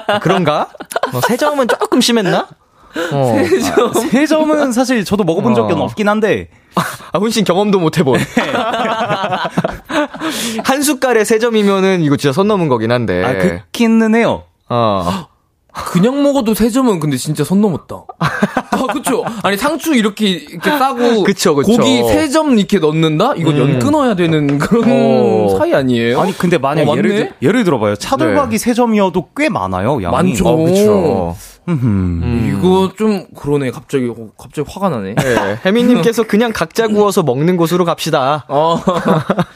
[0.07, 0.70] 아, 그런가?
[1.14, 2.47] 어, 세 점은 조금 심했나?
[3.12, 3.36] 어.
[4.12, 5.78] 세 점은 사실 저도 먹어본 적이 어.
[5.78, 6.49] 없긴 한데,
[7.12, 8.20] 아, 훈신 경험도 못 해본.
[10.64, 13.24] 한 숟갈에 세 점이면은 이거 진짜 선 넘은 거긴 한데.
[13.24, 14.43] 아, 그렇기는 해요.
[14.70, 15.26] 어.
[15.72, 18.03] 그냥 먹어도 세 점은 근데 진짜 선 넘었다.
[18.20, 19.24] 아, 그쵸.
[19.43, 21.24] 아니, 상추 이렇게, 이렇게 싸고.
[21.24, 21.72] 그쵸, 그쵸.
[21.72, 23.34] 고기 세 점 이렇게 넣는다?
[23.36, 23.59] 이건 음.
[23.59, 25.55] 연 끊어야 되는 그런 어.
[25.57, 26.20] 사이 아니에요?
[26.22, 27.09] 아니, 근데 만약 어, 예를?
[27.09, 27.95] 들, 예를 들어봐요.
[27.95, 30.11] 차돌박이 세 점이어도 꽤 많아요, 양이.
[30.11, 30.47] 많죠.
[30.47, 31.36] 어, 그쵸.
[31.67, 31.80] 음.
[31.84, 32.55] 음.
[32.57, 33.72] 이거 좀, 그러네.
[33.72, 35.15] 갑자기, 어, 갑자기 화가 나네.
[35.15, 38.45] 네, 혜미님께서 그냥 각자 구워서 먹는 곳으로 갑시다.
[38.47, 38.80] 어,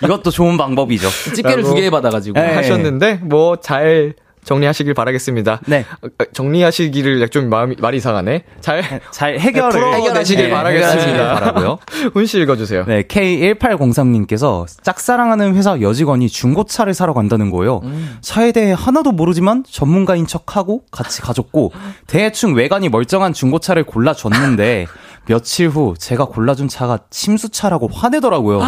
[0.04, 1.08] 이것도 좋은 방법이죠.
[1.36, 2.40] 집게를 두 개 받아가지고.
[2.40, 2.54] 네.
[2.56, 4.14] 하셨는데, 뭐, 잘
[4.44, 5.62] 정리하시길 바라겠습니다.
[5.68, 5.86] 네.
[6.02, 8.44] 어, 어, 정리하시기를 좀 마음이, 말이 이상하네.
[8.62, 10.92] 잘 잘 해결을 풀어내시길 네, 바라겠습니다.
[10.92, 11.80] 해결하시길 바라고요.
[12.14, 12.86] 훈씨 읽어주세요.
[12.86, 17.82] 네, K1803님께서 짝사랑하는 회사 여직원이 중고차를 사러 간다는 거예요.
[18.22, 21.72] 차에 대해 하나도 모르지만 전문가인 척하고 같이 가줬고
[22.08, 24.88] 대충 외관이 멀쩡한 중고차를 골라줬는데
[25.28, 28.62] 며칠 후 제가 골라준 차가 침수차라고 화내더라고요.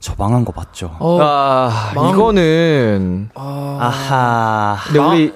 [0.00, 0.96] 저 망한 거 맞죠?
[0.98, 4.76] 어, 아, 마음- 이거는, 아, 아하.
[4.86, 5.32] 근데 우리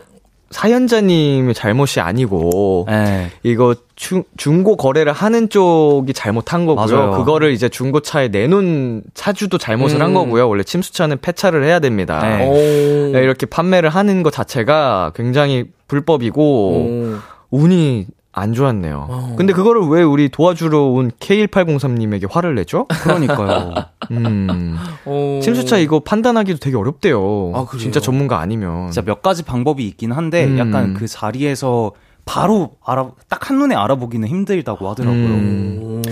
[0.50, 3.30] 사연자님의 잘못이 아니고, 네.
[3.42, 6.96] 이거 중, 중고 거래를 하는 쪽이 잘못한 거고요.
[6.96, 7.10] 맞아요.
[7.18, 10.14] 그거를 이제 중고차에 내놓은 차주도 잘못을 한 음.
[10.14, 10.48] 거고요.
[10.48, 12.20] 원래 침수차는 폐차를 해야 됩니다.
[12.22, 12.46] 네.
[12.48, 13.12] 오.
[13.12, 17.14] 네, 이렇게 판매를 하는 것 자체가 굉장히 불법이고 오.
[17.50, 19.06] 운이 안 좋았네요.
[19.08, 19.34] 어.
[19.38, 22.86] 근데 그거를 왜 우리 도와주러 온 K1803님에게 화를 내죠?
[23.02, 23.72] 그러니까요.
[24.10, 24.76] 음.
[25.06, 25.40] 오.
[25.40, 27.52] 침수차 이거 판단하기도 되게 어렵대요.
[27.54, 27.66] 아?
[27.78, 28.90] 진짜 전문가 아니면.
[28.90, 30.58] 진짜 몇 가지 방법이 있긴 한데 음.
[30.58, 31.92] 약간 그 자리에서
[32.24, 35.24] 바로 알아 딱 한눈에 알아보기는 힘들다고 하더라고요.
[35.26, 35.78] 음.
[35.82, 36.02] 오.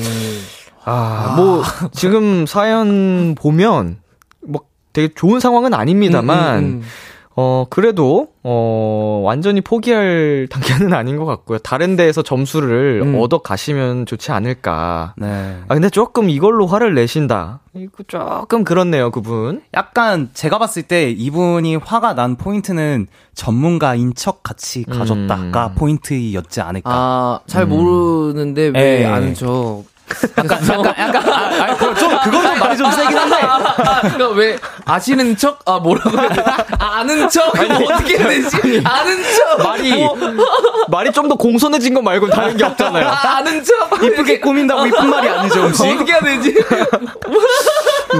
[0.84, 1.62] 아, 뭐
[1.92, 3.98] 지금 사연 보면
[4.46, 4.62] 뭐
[4.92, 6.82] 되게 좋은 상황은 아닙니다만 음, 음, 음.
[7.34, 11.58] 어 그래도 어 완전히 포기할 단계는 아닌 것 같고요.
[11.58, 13.20] 다른 데에서 점수를 음.
[13.20, 15.14] 얻어 가시면 좋지 않을까.
[15.16, 15.58] 네.
[15.68, 17.60] 아 근데 조금 이걸로 화를 내신다.
[17.74, 19.62] 이거 조금 그렇네요, 그분.
[19.74, 25.74] 약간 제가 봤을 때 이분이 화가 난 포인트는 전문가인 척 같이 가졌다가 음.
[25.76, 26.90] 포인트였지 않을까.
[26.90, 27.70] 아, 잘 음.
[27.70, 29.04] 모르는데 왜 예.
[29.06, 29.84] 아는 척.
[30.38, 33.36] 약간, 약간, 약간, 아, 아니, 그거 좀, 그건 좀 말이 좀 세긴 한데.
[34.14, 35.58] 그러니까 왜 아시는 척?
[35.64, 36.42] 아 뭐라고 해야 돼?
[36.78, 37.52] 아, 아는 척?
[37.56, 38.82] 뭐 어떻게 해야 되지?
[38.84, 39.62] 아는 척.
[39.66, 40.16] 말이 뭐,
[40.88, 43.06] 말이 좀 더 공손해진 것 말고 다른 게 없잖아요.
[43.08, 44.02] 아, 아는 척.
[44.02, 45.88] 이쁘게 꾸민다고 이쁜 말이 아니죠, 혹시?
[45.90, 46.54] 어떻게 해야 되지?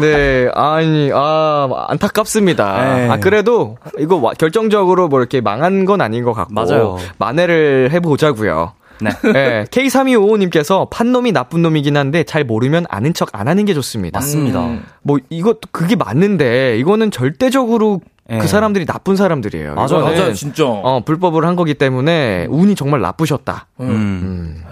[0.00, 2.94] 네, 아니, 아, 안타깝습니다.
[2.96, 3.08] 네.
[3.10, 6.54] 아, 그래도, 이거 와- 결정적으로 뭐 이렇게 망한 건 아닌 것 같고.
[6.54, 6.98] 맞아요.
[7.18, 8.72] 만회를 해보자고요
[9.02, 9.32] 네.
[9.32, 14.18] 네, K3255님께서 판놈이 나쁜 놈이긴 한데 잘 모르면 아는 척 안 하는 게 좋습니다.
[14.18, 14.60] 맞습니다.
[14.64, 14.84] 음.
[15.02, 18.38] 뭐, 이것도 그게 맞는데, 이거는 절대적으로 네.
[18.38, 19.74] 그 사람들이 나쁜 사람들이에요.
[19.74, 19.86] 맞아요.
[19.86, 20.64] 이거는, 맞아요, 진짜.
[20.66, 23.66] 어, 불법을 한 거기 때문에 운이 정말 나쁘셨다.
[23.80, 23.88] 음.
[23.88, 24.62] 음.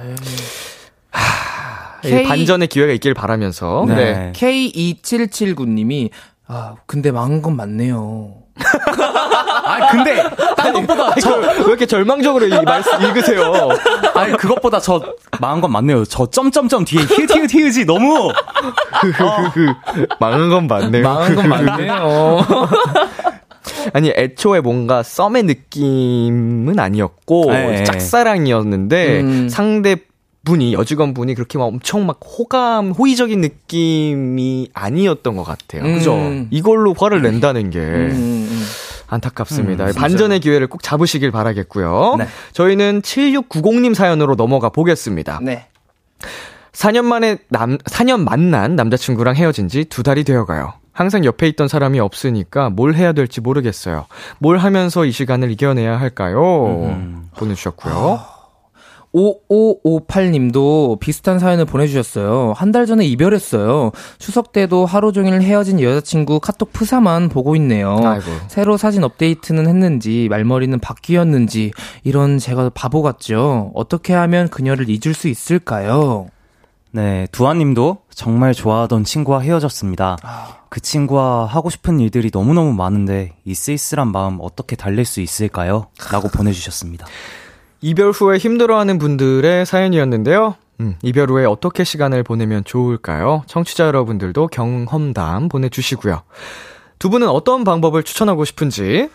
[2.02, 3.84] K- 이 반전의 기회가 있길 바라면서.
[3.88, 3.94] 네.
[3.94, 4.32] 네.
[4.34, 6.08] K2779님이
[6.52, 8.34] 아, 근데 망한 건 맞네요.
[9.64, 10.20] 아, 근데,
[10.56, 13.68] 딴 것보다 저, 왜 이렇게 절망적으로 이 말씀 읽으세요?
[14.14, 15.00] 아니, 그것보다 저,
[15.40, 16.04] 망한 건 맞네요.
[16.06, 18.32] 저 점점점 뒤에 히읗 히읗 히읗이 너무,
[20.18, 21.02] 망한 건 맞네요.
[21.04, 22.40] 망한 건 맞네요.
[23.92, 27.84] 아니 애초에 뭔가 썸의 느낌은 아니었고 네.
[27.84, 29.48] 짝사랑이었는데 음.
[29.48, 29.96] 상대
[30.44, 35.82] 분이 여직원 분이 그렇게 막 엄청 막 호감 호의적인 느낌이 아니었던 것 같아요.
[35.84, 35.94] 음.
[35.94, 36.16] 그죠?
[36.50, 38.10] 이걸로 화를 낸다는 게 음,
[38.50, 38.62] 음.
[39.08, 39.86] 안타깝습니다.
[39.86, 42.16] 음, 반전의 기회를 꼭 잡으시길 바라겠고요.
[42.18, 42.26] 네.
[42.52, 45.40] 저희는 7690님 사연으로 넘어가 보겠습니다.
[45.42, 45.66] 네.
[46.72, 50.72] 4년 만에 남, 4년 만난 남자친구랑 헤어진 지 두 달이 되어 가요.
[50.92, 54.06] 항상 옆에 있던 사람이 없으니까 뭘 해야 될지 모르겠어요.
[54.38, 56.66] 뭘 하면서 이 시간을 이겨내야 할까요?
[56.86, 57.28] 음.
[57.36, 58.20] 보내주셨고요.
[59.14, 62.52] 5558님도 비슷한 사연을 보내주셨어요.
[62.56, 63.90] 한 달 전에 이별했어요.
[64.18, 67.98] 추석 때도 하루 종일 헤어진 여자친구 카톡 프사만 보고 있네요.
[68.04, 68.26] 아이고.
[68.46, 71.72] 새로 사진 업데이트는 했는지 말머리는 바뀌었는지
[72.04, 73.72] 이런 제가 바보 같죠.
[73.74, 76.28] 어떻게 하면 그녀를 잊을 수 있을까요?
[76.92, 80.16] 네, 두아님도 정말 좋아하던 친구와 헤어졌습니다.
[80.68, 85.86] 그 친구와 하고 싶은 일들이 너무너무 많은데 이 쓸쓸한 마음 어떻게 달랠 수 있을까요?
[86.12, 87.06] 라고 보내주셨습니다.
[87.82, 90.56] 이별 후에 힘들어하는 분들의 사연이었는데요.
[90.80, 93.42] 음, 이별 후에 어떻게 시간을 보내면 좋을까요?
[93.46, 96.22] 청취자 여러분들도 경험담 보내주시고요.
[96.98, 99.08] 두 분은 어떤 방법을 추천하고 싶은지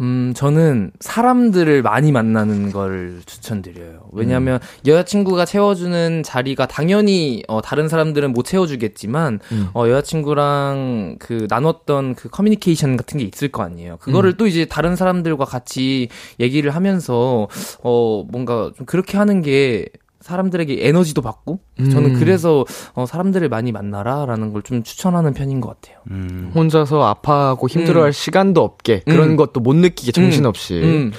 [0.00, 4.08] 음, 저는 사람들을 많이 만나는 걸 추천드려요.
[4.12, 9.68] 왜냐면 하 여자친구가 채워주는 자리가 당연히 어, 다른 사람들은 못 채워주겠지만 음.
[9.74, 13.98] 어, 여자친구랑 그 나눴던 그 커뮤니케이션 같은 게 있을 거 아니에요.
[13.98, 16.08] 그거를 또 이제 다른 사람들과 같이
[16.40, 17.48] 얘기를 하면서
[17.82, 19.86] 어, 뭔가 좀 그렇게 하는 게
[20.24, 22.18] 사람들에게 에너지도 받고 저는 음.
[22.18, 22.64] 그래서
[22.94, 26.00] 어, 사람들을 많이 만나라라는 걸 좀 추천하는 편인 것 같아요.
[26.10, 26.50] 음.
[26.54, 28.12] 혼자서 아파하고 힘들어할 음.
[28.12, 29.36] 시간도 없게 그런 음.
[29.36, 31.12] 것도 못 느끼게 정신없이 음.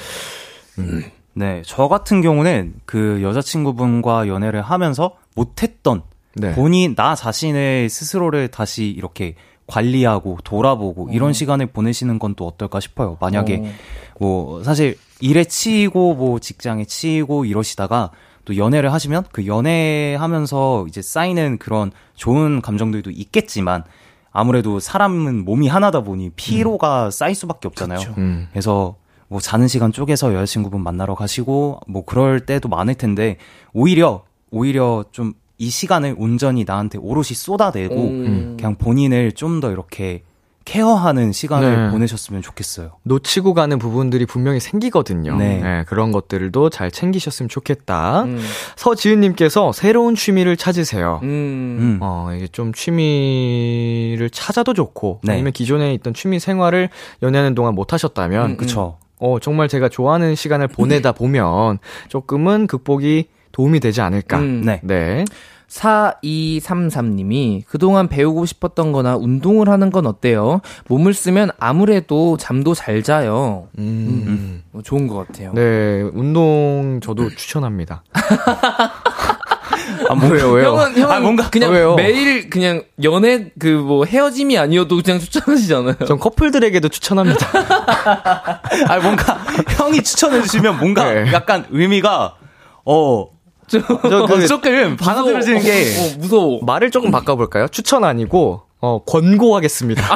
[1.34, 6.02] 네, 저 같은 경우는 그 여자친구분과 연애를 하면서 못했던
[6.34, 6.56] 네.
[6.56, 9.36] 본인 나 자신의 스스로를 다시 이렇게
[9.68, 13.18] 관리하고 돌아보고 이런 시간을 보내시는 건 또 어떨까 싶어요.
[13.20, 13.72] 만약에 어.
[14.20, 18.12] 뭐 사실 일에 치이고 뭐 직장에 치이고 이러시다가
[18.46, 23.84] 또 연애를 하시면 그 연애하면서 이제 쌓이는 그런 좋은 감정들도 있겠지만
[24.32, 28.00] 아무래도 사람은 몸이 하나다 보니 피로가 쌓일 수밖에 없잖아요.
[28.18, 28.48] 음.
[28.52, 28.96] 그래서
[29.28, 33.38] 뭐 자는 시간 쪼개서 여자친구분 만나러 가시고 뭐 그럴 때도 많을 텐데
[33.74, 38.56] 오히려 오히려 좀 이 시간을 온전히 나한테 오롯이 쏟아내고 음.
[38.58, 40.24] 그냥 본인을 좀 더 이렇게
[40.66, 41.92] 케어하는 시간을 네.
[41.92, 42.92] 보내셨으면 좋겠어요.
[43.04, 45.38] 놓치고 가는 부분들이 분명히 생기거든요.
[45.38, 45.86] 네.
[45.88, 48.24] 그런 것들도 잘 챙기셨으면 좋겠다.
[48.24, 48.44] 음.
[48.76, 51.20] 서지은님께서 새로운 취미를 찾으세요.
[51.22, 51.28] 음.
[51.80, 51.98] 음.
[52.02, 55.34] 어, 이게 좀 취미를 찾아도 좋고, 네.
[55.34, 56.90] 아니면 기존에 있던 취미 생활을
[57.22, 58.98] 연애하는 동안 못 하셨다면, 음, 그쵸.
[59.20, 61.78] 어, 정말 제가 좋아하는 시간을 보내다 보면
[62.10, 64.40] 조금은 극복이 도움이 되지 않을까.
[64.40, 64.64] 음.
[64.66, 64.82] 네.
[64.84, 65.26] 네.
[65.70, 70.62] 4233님이 그동안 배우고 싶었던 거나 운동을 하는 건 어때요?
[70.88, 73.68] 몸을 쓰면 아무래도 잠도 잘 자요.
[73.78, 74.64] 음.
[74.74, 75.52] 어, 좋은 것 같아요.
[75.54, 78.04] 네, 운동 저도 추천합니다.
[80.10, 80.68] 아, 뭐, 왜요, 왜요?
[80.70, 81.96] 형은, 형은 아, 뭔가- 그냥 왜요?
[81.96, 85.96] 매일 그냥 연애 그 뭐 헤어짐이 아니어도 그냥 추천하시잖아요.
[86.08, 87.46] 전 커플들에게도 추천합니다.
[88.88, 89.38] 아 뭔가
[89.78, 91.32] 형이 추천해 주시면 뭔가 네.
[91.34, 92.36] 약간 의미가
[92.86, 93.28] 어
[93.68, 96.60] 저, 저 그- 조금 받아들여지는 게 어, 무서워.
[96.64, 97.68] 말을 조금 바꿔볼까요?
[97.70, 100.16] 추천 아니고, 어, 권고하겠습니다.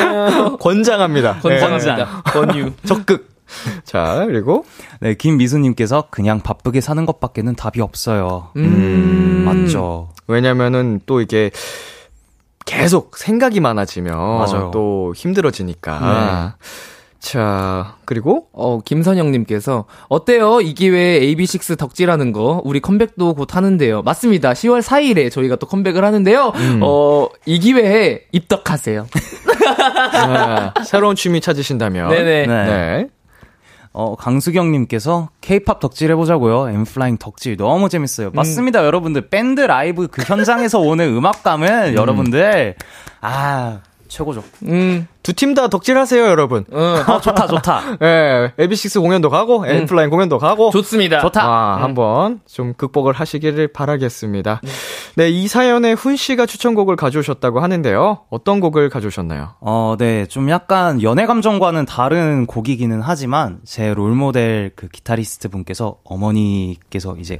[0.00, 1.40] 어, 권장합니다.
[1.40, 2.22] 권장합니다.
[2.26, 2.64] 권유.
[2.66, 2.72] 네.
[2.84, 3.30] 적극.
[3.84, 4.64] 자, 그리고,
[5.00, 8.48] 네, 김미수님께서 그냥 바쁘게 사는 것밖에는 답이 없어요.
[8.56, 9.42] 음.
[9.44, 10.08] 맞죠.
[10.26, 11.50] 왜냐면은 또 이게
[12.64, 14.70] 계속 생각이 많아지면 맞아요.
[14.72, 16.54] 또 힘들어지니까.
[17.22, 20.60] 자, 그리고 어, 김선영님께서, 어때요?
[20.60, 24.02] 이 기회에 AB6 덕질하는 거, 우리 컴백도 곧 하는데요.
[24.02, 24.52] 맞습니다.
[24.52, 26.52] 10월 4일에 저희가 또 컴백을 하는데요.
[26.82, 29.06] 어, 이 기회에 입덕하세요.
[30.14, 32.08] 아, 새로운 취미 찾으신다면.
[32.08, 32.46] 네네.
[32.46, 32.64] 네.
[32.66, 33.06] 네.
[33.92, 36.70] 어, 강수경님께서 케이팝 덕질 해보자고요.
[36.70, 38.32] 엠플라잉 덕질 너무 재밌어요.
[38.32, 39.28] 맞습니다, 여러분들.
[39.28, 42.74] 밴드 라이브 그 현장에서 오는 음악감은 여러분들,
[43.20, 44.42] 아, 최고죠.
[44.64, 46.64] 음, 두 팀 다 덕질하세요, 여러분.
[46.72, 47.98] 어, 아, 좋다, 좋다.
[48.02, 50.70] 예, 에비식스 공연도 가고, 엠플라인 공연도 가고.
[50.70, 51.20] 좋습니다.
[51.20, 51.42] 좋다.
[51.44, 54.60] 아, 한번 좀 극복을 하시기를 바라겠습니다.
[55.16, 58.20] 네, 이 사연에 훈 씨가 추천곡을 가져오셨다고 하는데요.
[58.30, 59.50] 어떤 곡을 가져오셨나요?
[59.60, 60.26] 어, 네.
[60.26, 67.38] 좀 약간 연애 감정과는 다른 곡이기는 하지만 제 롤모델 그 기타리스트 분께서 어머니께서 이제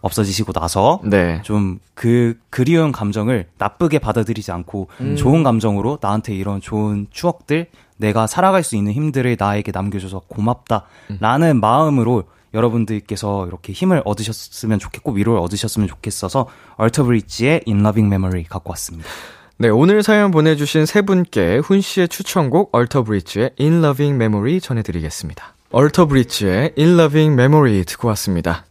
[0.00, 1.40] 없어지시고 나서 네.
[1.42, 8.76] 좀그 그리운 감정을 나쁘게 받아들이지 않고 좋은 감정으로 나한테 이런 좋은 추억들 내가 살아갈 수
[8.76, 12.24] 있는 힘들을 나에게 남겨줘서 고맙다라는 마음으로
[12.54, 16.46] 여러분들께서 이렇게 힘을 얻으셨으면 좋겠고 위로를 얻으셨으면 좋겠어서
[16.76, 19.08] 얼터브리지의 In Loving Memory 갖고 왔습니다.
[19.58, 25.54] 네, 오늘 사연 보내주신 세 분께 훈 씨의 추천곡 얼터브리지의 In Loving Memory 전해드리겠습니다.
[25.72, 28.64] 얼터브리지의 In Loving Memory 듣고 왔습니다.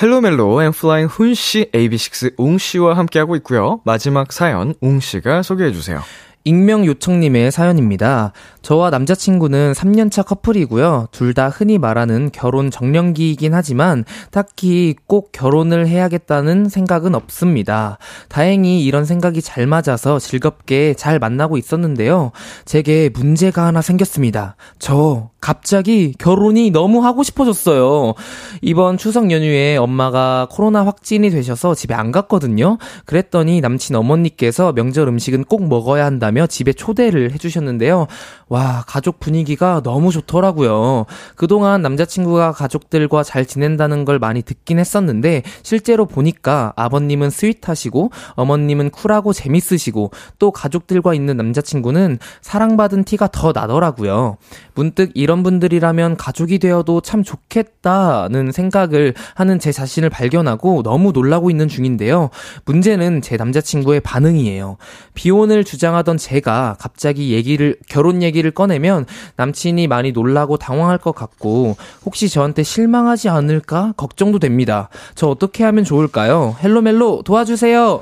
[0.00, 3.80] 헬로멜로 엔플라잉 훈 씨, AB6IX 웅 씨와 함께하고 있고요.
[3.84, 6.02] 마지막 사연 웅 씨가 소개해주세요.
[6.44, 8.32] 익명 요청님의 사연입니다.
[8.62, 11.08] 저와 남자친구는 3년차 커플이고요.
[11.10, 17.96] 둘 다 흔히 말하는 결혼 정년기이긴 하지만 딱히 꼭 결혼을 해야겠다는 생각은 없습니다.
[18.28, 22.32] 다행히 이런 생각이 잘 맞아서 즐겁게 잘 만나고 있었는데요.
[22.66, 24.56] 제게 문제가 하나 생겼습니다.
[24.78, 28.14] 저 갑자기 결혼이 너무 하고 싶어졌어요.
[28.60, 32.78] 이번 추석 연휴에 엄마가 코로나 확진이 되셔서 집에 안 갔거든요.
[33.06, 38.06] 그랬더니 남친 어머니께서 명절 음식은 꼭 먹어야 한다며 만나며 집에 초대를 해주셨는데요.
[38.48, 41.06] 와, 가족 분위기가 너무 좋더라고요.
[41.36, 49.32] 그동안 남자친구가 가족들과 잘 지낸다는 걸 많이 듣긴 했었는데, 실제로 보니까 아버님은 스윗하시고, 어머님은 쿨하고
[49.32, 54.36] 재밌으시고, 또 가족들과 있는 남자친구는 사랑받은 티가 더 나더라고요.
[54.74, 61.68] 문득 이런 분들이라면 가족이 되어도 참 좋겠다는 생각을 하는 제 자신을 발견하고 너무 놀라고 있는
[61.68, 62.30] 중인데요.
[62.64, 64.78] 문제는 제 남자친구의 반응이에요.
[65.14, 69.04] 비혼을 주장하던 제가 갑자기 얘기를, 결혼 얘기를 꺼내면
[69.36, 74.88] 남친이 많이 놀라고 당황할 것 같고 혹시 저한테 실망하지 않을까 걱정도 됩니다.
[75.14, 76.56] 저 어떻게 하면 좋을까요?
[76.62, 78.00] 헬로멜로 도와주세요.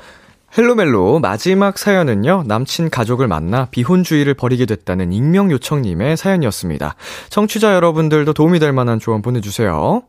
[0.57, 6.95] 헬로멜로 마지막 사연은요, 남친 가족을 만나 비혼주의를 버리게 됐다는 익명 요청님의 사연이었습니다.
[7.29, 10.03] 청취자 여러분들도 도움이 될 만한 조언 보내주세요.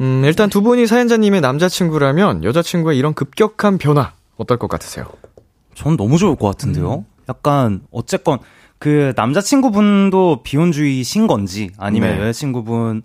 [0.00, 5.06] 음, 일단 두 분이 사연자님의 남자친구라면 여자친구의 이런 급격한 변화, 어떨 것 같으세요?
[5.74, 7.04] 전 너무 좋을 것 같은데요?
[7.28, 8.38] 약간, 어쨌건,
[8.78, 12.20] 그 남자친구분도 비혼주의신 건지, 아니면 네.
[12.20, 13.02] 여자친구분만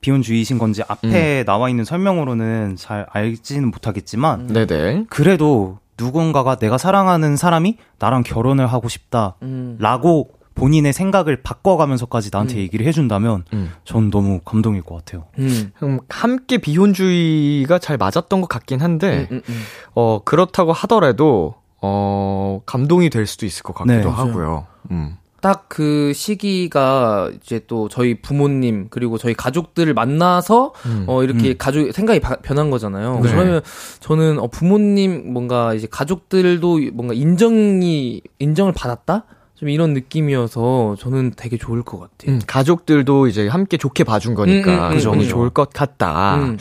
[0.00, 5.06] 비혼주의신 건지, 앞에 나와 있는 설명으로는 잘 알지는 못하겠지만, 네네.
[5.08, 9.36] 그래도 누군가가 내가 사랑하는 사람이 나랑 결혼을 하고 싶다.
[9.42, 9.76] 음.
[9.80, 13.72] 라고 본인의 생각을 바꿔가면서까지 나한테 얘기를 해준다면 음.
[13.84, 15.24] 전 너무 감동일 것 같아요.
[15.38, 15.72] 음.
[15.82, 19.62] 음, 함께 비혼주의가 잘 맞았던 것 같긴 한데, 음, 음.
[19.94, 21.56] 어, 그렇다고 하더라도,
[21.86, 24.66] 어, 감동이 될 수도 있을 것 같기도 네, 하고요.
[24.90, 25.16] 음.
[25.40, 31.04] 딱 그 시기가 이제 또 저희 부모님 그리고 저희 가족들을 만나서 음.
[31.06, 33.20] 어 이렇게 가족 생각이 바- 변한 거잖아요.
[33.20, 33.30] 네.
[33.30, 33.60] 그러면
[34.00, 39.24] 저는 어 부모님 뭔가 이제 가족들도 뭔가 인정이 인정을 받았다
[39.56, 42.36] 좀 이런 느낌이어서 저는 되게 좋을 것 같아요.
[42.36, 45.28] 음, 가족들도 이제 함께 좋게 봐준 거니까 음, 음, 음, 기분이 음.
[45.28, 46.36] 좋을 것 같다.
[46.36, 46.58] 음.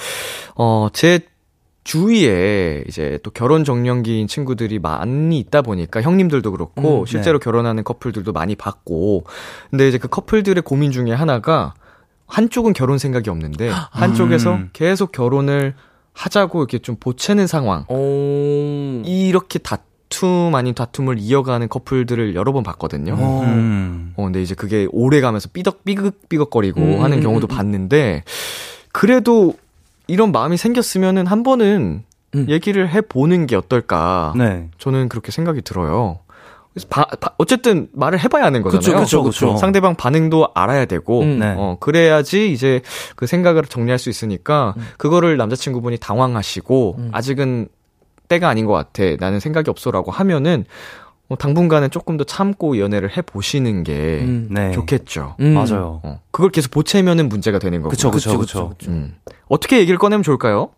[0.55, 1.21] 어, 제
[1.83, 8.31] 주위에 이제 또 결혼 정년기인 친구들이 많이 있다 보니까 형님들도 그렇고 음, 실제로 결혼하는 커플들도
[8.31, 9.25] 많이 봤고
[9.69, 11.73] 근데 이제 그 커플들의 고민 중에 하나가
[12.27, 14.69] 한쪽은 결혼 생각이 없는데 한쪽에서 음.
[14.73, 15.75] 계속 결혼을
[16.13, 19.01] 하자고 이렇게 좀 보채는 상황 어.
[19.05, 23.15] 이렇게 다툼 아닌 다툼을 이어가는 커플들을 여러 번 봤거든요.
[23.17, 23.41] 어.
[23.43, 24.13] 음.
[24.15, 27.55] 어, 근데 이제 그게 오래 가면서 삐덕, 삐걱삐걱거리고 음, 하는 음, 경우도 음, 음.
[27.55, 28.23] 봤는데,
[28.91, 29.55] 그래도
[30.07, 32.03] 이런 마음이 생겼으면은 한 번은
[32.35, 32.45] 음.
[32.49, 34.33] 얘기를 해보는 게 어떨까.
[34.35, 34.69] 네.
[34.77, 36.19] 저는 그렇게 생각이 들어요.
[36.89, 39.01] 바- 바- 어쨌든 말을 해봐야 하는 거잖아요.
[39.03, 39.57] 그쵸, 그쵸, 그쵸.
[39.57, 41.37] 상대방 반응도 알아야 되고, 음.
[41.39, 41.53] 네.
[41.55, 42.81] 어, 그래야지 이제
[43.15, 47.09] 그 생각을 정리할 수 있으니까, 그거를 남자친구분이 당황하시고, 음.
[47.13, 47.67] 아직은
[48.27, 49.03] 때가 아닌 것 같아.
[49.19, 50.65] 나는 생각이 없어라고 하면은,
[51.29, 54.47] 어, 당분간은 조금 더 참고 연애를 해 보시는 게 음.
[54.51, 54.71] 네.
[54.71, 55.35] 좋겠죠.
[55.39, 55.53] 음.
[55.53, 56.01] 맞아요.
[56.03, 57.89] 어, 그걸 계속 보채면은 문제가 되는 거고.
[57.89, 58.73] 그쵸, 그쵸, 그쵸.
[58.87, 59.15] 음.
[59.47, 60.69] 어떻게 얘기를 꺼내면 좋을까요?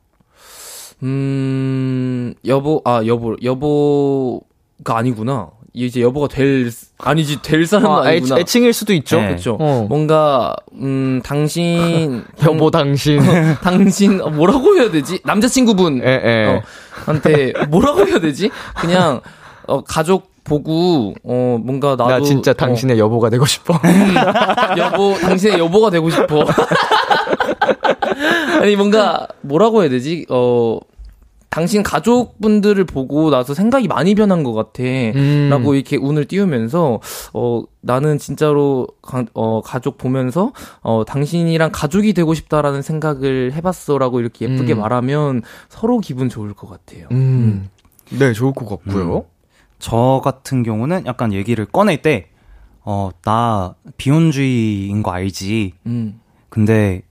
[1.03, 5.49] 음, 여보, 아, 여보, 여보가 아니구나.
[5.73, 9.17] 이제 여보가 될, 아니지, 될 사람은 아, 아, 니구나 애, 애칭 일 수도 있죠.
[9.19, 9.27] 네.
[9.27, 9.57] 그렇죠.
[9.59, 9.85] 어.
[9.89, 13.19] 뭔가 음 당신 여보 당신.
[13.61, 15.19] 당신 어, 뭐라고 해야 되지?
[15.25, 16.45] 남자친구분 에, 에.
[16.45, 16.61] 어,
[17.05, 18.51] 한테 뭐라고 해야 되지?
[18.79, 19.19] 그냥
[19.67, 23.73] 어 가족 보고 어 뭔가 나도 나 진짜 어, 당신의 여보가 되고 싶어.
[24.77, 26.45] 여보 당신의 여보가 되고 싶어.
[28.61, 30.25] 아니 뭔가 뭐라고 해야 되지?
[30.29, 30.79] 어
[31.55, 34.83] 당신 가족분들을 보고 나서 생각이 많이 변한 것 같아.
[34.83, 35.47] 음.
[35.49, 36.99] 라고 이렇게 운을 띄우면서,
[37.33, 43.97] 어, 나는 진짜로, 가, 어, 가족 보면서, 어, 당신이랑 가족이 되고 싶다라는 생각을 해봤어.
[43.97, 44.81] 라고 이렇게 예쁘게 음.
[44.81, 47.07] 말하면 서로 기분 좋을 것 같아요.
[47.11, 47.69] 음.
[48.09, 49.23] 네, 좋을 것 같고요.
[49.79, 52.29] 저 같은 경우는 약간 얘기를 꺼낼 때,
[52.81, 55.73] 어, 나 비혼주의인 거 알지.
[55.85, 56.19] 음.
[56.49, 57.01] 근데,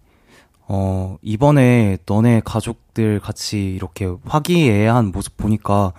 [0.67, 5.93] 어, 이번에 너네 가족들 같이 이렇게 화기애애한 모습 보니까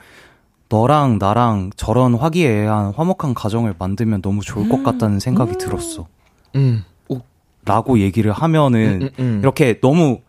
[0.70, 6.08] 너랑 나랑 저런 화기애애한 화목한 가정을 만들면 너무 좋을 것 같다는 생각이 들었어.
[6.56, 6.84] 음.
[7.66, 9.40] 라고 얘기를 하면은 음, 음.
[9.40, 10.20] 이렇게 너무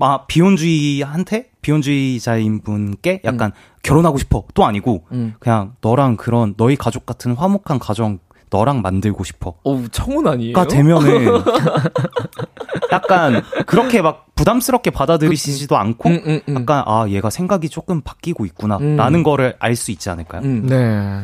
[0.00, 5.34] 막 비혼주의한테 비혼주의자인 분께 약간 결혼하고 싶어 또 아니고 음.
[5.38, 9.54] 그냥 너랑 그런 너희 가족 같은 화목한 가정 너랑 만들고 싶어.
[9.62, 10.54] 어우, 청혼 아니에요?
[10.54, 11.42] 가 되면은
[12.90, 16.54] 약간 그렇게 막 부담스럽게 받아들이시지도 않고 음, 음, 음.
[16.56, 19.22] 약간 아 얘가 생각이 조금 바뀌고 있구나라는 음.
[19.22, 20.40] 거를 알 수 있지 않을까요?
[20.42, 20.66] 음.
[20.66, 21.20] 네.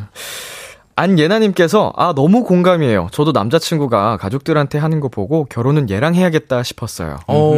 [0.96, 3.08] 안예나님께서, 아, 너무 공감이에요.
[3.12, 7.18] 저도 남자친구가 가족들한테 하는 거 보고 결혼은 얘랑 해야겠다 싶었어요.
[7.26, 7.52] 어.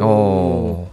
[0.00, 0.90] 어.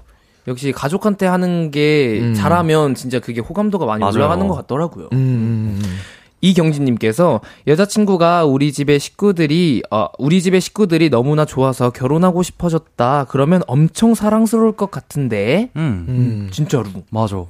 [0.47, 2.34] 역시 가족한테 하는 게 음.
[2.36, 4.15] 잘하면 진짜 그게 호감도가 많이 맞아요.
[4.15, 5.09] 올라가는 것 같더라고요.
[5.13, 5.97] 음, 음, 음.
[6.41, 13.27] 이경진님께서 여자친구가 우리 집의 식구들이 어, 우리 집의 식구들이 너무나 좋아서 결혼하고 싶어졌다.
[13.29, 16.49] 그러면 엄청 사랑스러울 것 같은데 음, 음.
[16.51, 16.86] 진짜로.
[17.11, 17.43] 맞아.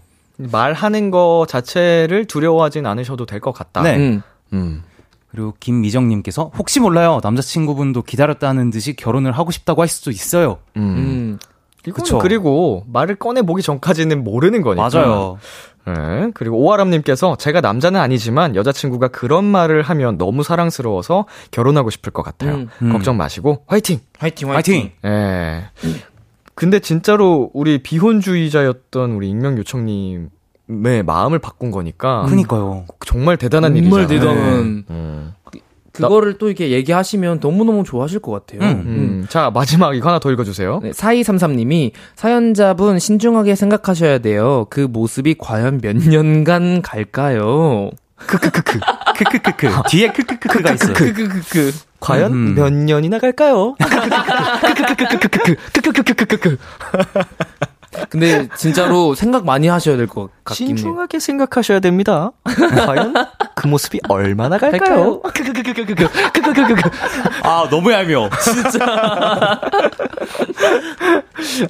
[0.51, 3.81] 말하는 거 자체를 두려워하진 않으셔도 될 것 같다.
[3.81, 3.97] 네.
[3.97, 4.21] 음.
[4.53, 4.83] 음.
[5.31, 10.57] 그리고 김미정님께서 혹시 몰라요 남자친구분도 기다렸다는 듯이 결혼을 하고 싶다고 할 수도 있어요.
[10.77, 10.81] 음.
[10.81, 11.39] 음.
[11.87, 14.87] 이건 그 그리고 말을 꺼내 보기 전까지는 모르는 거니까.
[14.89, 15.39] 맞아요.
[15.87, 16.29] 네.
[16.35, 22.53] 그리고 오아람님께서 제가 남자는 아니지만 여자친구가 그런 말을 하면 너무 사랑스러워서 결혼하고 싶을 것 같아요.
[22.53, 22.91] 음, 음.
[22.91, 23.99] 걱정 마시고 화이팅!
[24.19, 24.51] 화이팅!
[24.53, 24.91] 화이팅!
[25.05, 25.09] 예.
[25.09, 25.63] 네.
[26.61, 30.29] 근데 진짜로 우리 비혼주의자였던 우리 익명 요청님
[30.69, 32.21] 의 마음을 바꾼 거니까.
[32.21, 32.29] 음.
[32.29, 32.85] 그니까요.
[33.03, 34.35] 정말 대단한 정말 일이잖아요.
[34.35, 34.85] 대단한.
[34.87, 34.95] 네.
[34.95, 35.59] 네.
[35.91, 38.61] 그, 그거를 또 이렇게 얘기하시면 너무너무 좋아하실 것 같아요.
[38.61, 38.85] 음, 음.
[38.85, 39.25] 음.
[39.27, 40.81] 자, 마지막 이거 하나 더 읽어주세요.
[40.83, 44.67] 네, 4233님이 사연자분 신중하게 생각하셔야 돼요.
[44.69, 47.89] 그 모습이 과연 몇 년간 갈까요?
[48.17, 48.79] 크크크크.
[49.17, 49.67] 크크크크.
[49.89, 50.93] 뒤에 크크크크가 있어요.
[50.93, 51.71] 크크크크.
[52.01, 52.55] 과연 음.
[52.55, 53.75] 몇 년이나 갈까요?
[58.09, 60.75] 근데 진짜로 생각 많이 하셔야 될 것 같긴 해요.
[60.77, 62.31] 신중하게 생각하셔야 됩니다.
[62.45, 63.13] 과연
[63.55, 65.21] 그 모습이 얼마나 갈까요?
[67.43, 68.29] 아 너무 얄미워.
[68.41, 69.59] 진짜.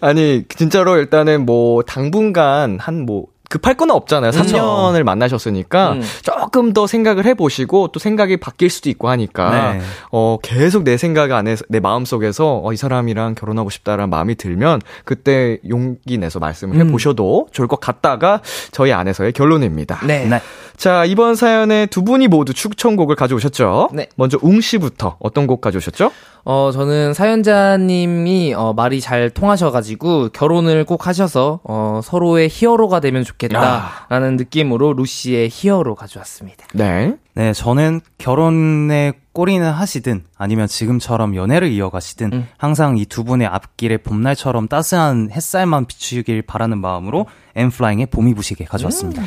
[0.02, 4.32] 아니 진짜로 일단은 뭐 당분간 한 뭐 급할 건 없잖아요.
[4.32, 6.02] 3년을 만나셨으니까 음.
[6.24, 9.82] 조금 더 생각을 해보시고 또 생각이 바뀔 수도 있고 하니까 네.
[10.10, 14.82] 어 계속 내 생각 안에서 내 마음 속에서 어, 이 사람이랑 결혼하고 싶다라는 마음이 들면
[15.04, 18.42] 그때 용기 내서 말씀을 해보셔도 좋을 것 같다가
[18.72, 20.00] 저희 안에서의 결론입니다.
[20.08, 20.26] 네.
[20.26, 20.42] 네.
[20.78, 23.90] 자 이번 사연에 두 분이 모두 추천곡을 가져오셨죠?
[23.92, 24.08] 네.
[24.16, 26.12] 먼저 웅 씨부터 어떤 곡 가져오셨죠?
[26.44, 34.38] 어, 저는 사연자님이, 어, 말이 잘 통하셔가지고, 결혼을 꼭 하셔서, 어, 서로의 히어로가 되면 좋겠다라는
[34.38, 36.66] 느낌으로 루시의 히어로 가져왔습니다.
[36.74, 37.16] 네.
[37.34, 42.48] 네, 저는 결혼에 꼬리는 하시든 아니면 지금처럼 연애를 이어가시든 음.
[42.58, 49.22] 항상 이 두 분의 앞길에 봄날처럼 따스한 햇살만 비추길 바라는 마음으로 엠플라잉의 봄이 부시게 가져왔습니다.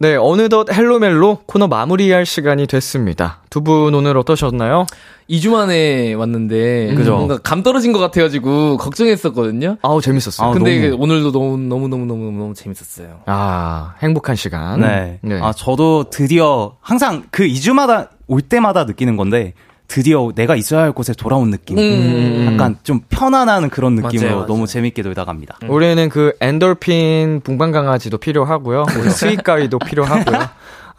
[0.00, 3.40] 네, 어느덧 헬로멜로 코너 마무리할 시간이 됐습니다.
[3.50, 4.86] 두 분 오늘 어떠셨나요?
[5.28, 7.16] 2주 만에 왔는데, 그죠.
[7.16, 9.76] 뭔가 감 떨어진 것 같아가지고, 걱정했었거든요.
[9.82, 10.46] 아우, 재밌었어요.
[10.46, 11.02] 아우, 근데 너무.
[11.02, 13.22] 오늘도 너무, 너무, 너무, 너무, 너무 재밌었어요.
[13.26, 14.80] 아, 행복한 시간.
[14.80, 15.18] 네.
[15.22, 15.40] 네.
[15.42, 19.52] 아, 저도 드디어 항상 그 2주마다 올 때마다 느끼는 건데
[19.88, 21.78] 드디어 내가 있어야 할 곳에 돌아온 느낌.
[21.78, 22.50] 음.
[22.52, 24.46] 약간 좀 편안한 그런 느낌으로 맞아요, 맞아요.
[24.46, 25.58] 너무 재밌게 놀다 갑니다.
[25.66, 28.84] 우리는 그 엔돌핀 붕방강아지도 필요하고요.
[29.00, 30.38] 우리 스윗가이도 필요하고요.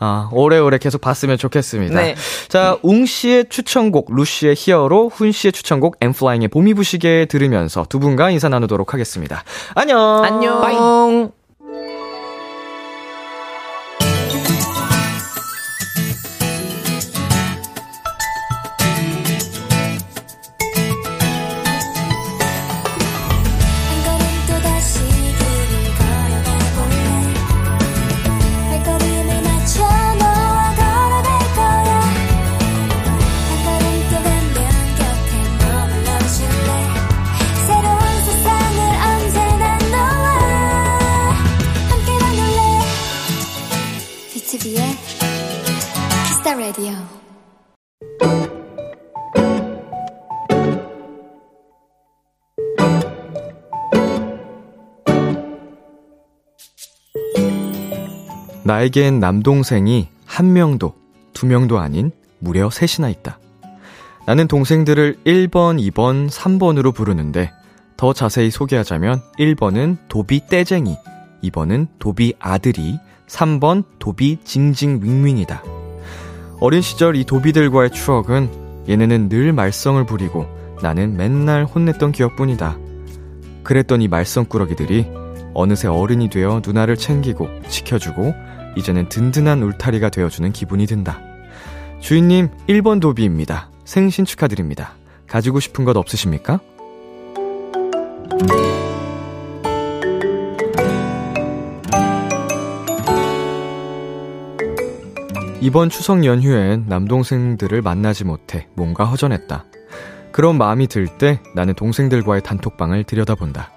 [0.01, 2.01] 아, 오래오래 계속 봤으면 좋겠습니다.
[2.01, 2.15] 네.
[2.47, 8.31] 자, 웅 씨의 추천곡, 루시의 히어로, 훈 씨의 추천곡, 엠플라잉의 봄이 부시게 들으면서 두 분과
[8.31, 9.43] 인사 나누도록 하겠습니다.
[9.75, 10.23] 안녕!
[10.23, 10.61] 안녕!
[10.61, 11.38] 바이.
[58.79, 60.93] 나에겐 남동생이 한 명도,
[61.33, 63.37] 두 명도 아닌 무려 셋이나 있다.
[64.25, 67.51] 나는 동생들을 1번, 2번, 3번으로 부르는데
[67.97, 70.95] 더 자세히 소개하자면 1번은 도비 떼쟁이,
[71.43, 75.61] 2번은 도비 아들이, 3번 도비 징징 윙윙이다.
[76.61, 80.45] 어린 시절 이 도비들과의 추억은 얘네는 늘 말썽을 부리고
[80.81, 82.77] 나는 맨날 혼냈던 기억뿐이다.
[83.63, 85.05] 그랬던 이 말썽꾸러기들이
[85.53, 88.33] 어느새 어른이 되어 누나를 챙기고 지켜주고
[88.79, 91.19] 이제는 든든한 울타리가 되어주는 기분이 든다.
[91.99, 93.69] 주인님 1번 도비입니다.
[93.83, 94.93] 생신 축하드립니다.
[95.27, 96.59] 가지고 싶은 것 없으십니까?
[105.61, 109.65] 이번 추석 연휴엔 남동생들을 만나지 못해 뭔가 허전했다.
[110.31, 113.71] 그런 마음이 들 때 나는 동생들과의 단톡방을 들여다본다.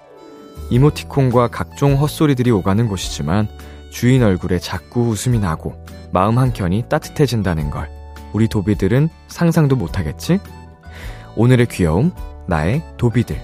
[0.69, 3.49] 이모티콘과 각종 헛소리들이 오가는 곳이지만
[3.93, 5.75] 주인 얼굴에 자꾸 웃음이 나고
[6.11, 7.89] 마음 한켠이 따뜻해진다는 걸
[8.33, 10.39] 우리 도비들은 상상도 못하겠지?
[11.35, 12.11] 오늘의 귀여움,
[12.47, 13.39] 나의 도비들.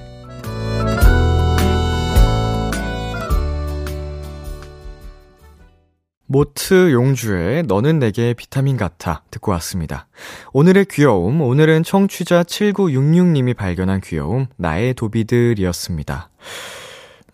[6.26, 10.08] 모트 용주의 너는 내게 비타민 같아 듣고 왔습니다.
[10.52, 16.30] 오늘의 귀여움, 오늘은 청취자 7966님이 발견한 귀여움, 나의 도비들이었습니다.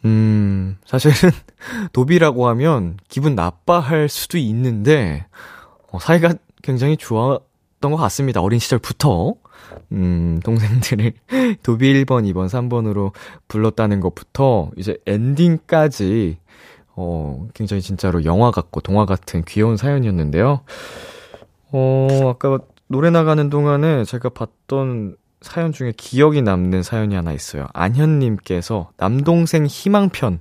[0.06, 1.32] 음, 사실은
[1.92, 5.26] 도비라고 하면 기분 나빠할 수도 있는데,
[5.92, 8.42] 어, 사이가 굉장히 좋았던 것 같습니다.
[8.42, 9.36] 어린 시절부터.
[9.92, 11.14] 음, 동생들을
[11.64, 13.12] 도비 1번, 2번, 3번으로
[13.48, 16.38] 불렀다는 것부터 이제 엔딩까지
[16.96, 20.62] 어, 굉장히 진짜로 영화 같고 동화 같은 귀여운 사연이었는데요.
[21.72, 27.68] 어, 아까 노래 나가는 동안에 제가 봤던 사연 중에 기억이 남는 사연이 하나 있어요.
[27.74, 30.40] 안현님께서 남동생 희망편.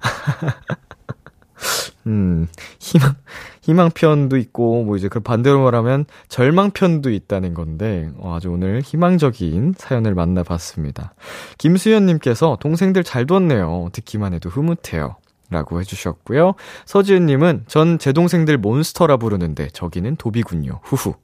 [2.06, 2.48] 음,
[2.80, 3.14] 희망,
[3.62, 10.14] 희망편도 있고, 뭐 이제 그 반대로 말하면 절망편도 있다는 건데, 어, 아주 오늘 희망적인 사연을
[10.14, 11.12] 만나봤습니다.
[11.58, 13.90] 김수현님께서 동생들 잘 뒀네요.
[13.92, 15.16] 듣기만 해도 흐뭇해요.
[15.50, 16.54] 라고 해주셨고요.
[16.84, 20.80] 서지은님은 전 제 동생들 몬스터라 부르는데 저기는 도비군요.
[20.82, 21.14] 후후.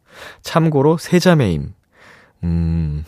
[0.42, 1.74] 참고로 세자매임.
[2.44, 3.04] 음.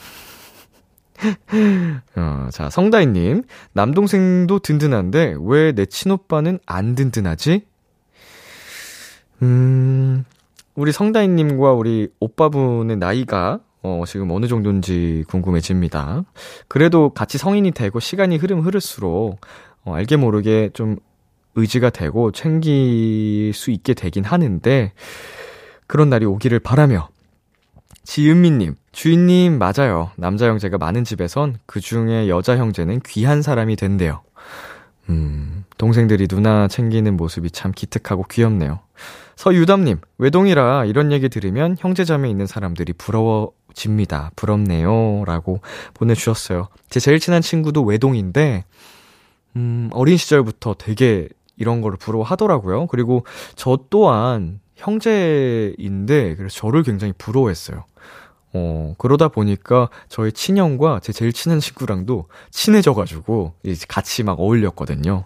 [2.17, 3.45] 어, 자, 성다희님.
[3.73, 7.63] 남동생도 든든한데 왜 내 친오빠는 안 든든하지?
[9.43, 10.25] 음,
[10.75, 16.25] 우리 성다희님과 우리 오빠분의 나이가 어, 지금 어느 정도인지 궁금해집니다.
[16.69, 19.41] 그래도 같이 성인이 되고 시간이 흐름 흐를수록
[19.85, 20.97] 어, 알게 모르게 좀
[21.55, 24.93] 의지가 되고 챙길 수 있게 되긴 하는데
[25.87, 27.09] 그런 날이 오기를 바라며
[28.07, 30.13] 지은미님, 주인님, 맞아요.
[30.17, 34.23] 남자 형제가 많은 집에선 그 중에 여자 형제는 귀한 사람이 된대요.
[35.09, 38.79] 음, 동생들이 누나 챙기는 모습이 참 기특하고 귀엽네요.
[39.35, 44.31] 서유담님, 외동이라 이런 얘기 들으면 형제자매 있는 사람들이 부러워집니다.
[44.37, 45.25] 부럽네요.
[45.27, 45.61] 라고
[45.95, 46.69] 보내주셨어요.
[46.89, 48.65] 제 제일 친한 친구도 외동인데,
[49.57, 52.87] 음, 어린 시절부터 되게 이런 거를 부러워하더라고요.
[52.87, 53.25] 그리고
[53.57, 57.85] 저 또한 형제인데, 그래서 저를 굉장히 부러워했어요.
[58.53, 65.25] 어, 그러다 보니까 저희 친형과 제 제일 친한 친구랑도 친해져가지고, 이제 같이 막 어울렸거든요.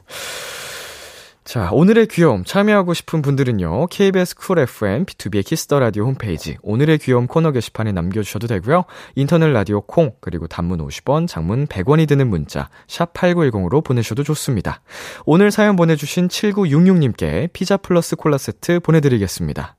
[1.42, 3.86] 자, 오늘의 귀여움 참여하고 싶은 분들은요.
[3.86, 8.84] KBS 쿨 FM 비투비의 키스 더 라디오 홈페이지 오늘의 귀여움 코너 게시판에 남겨 주셔도 되고요.
[9.16, 14.80] 인터넷 라디오 콩 그리고 단문 50원, 장문 100원이 드는 문자 샵 8910으로 보내셔도 좋습니다.
[15.24, 19.76] 오늘 사연 보내 주신 7966님께 피자 플러스 콜라 세트 보내 드리겠습니다.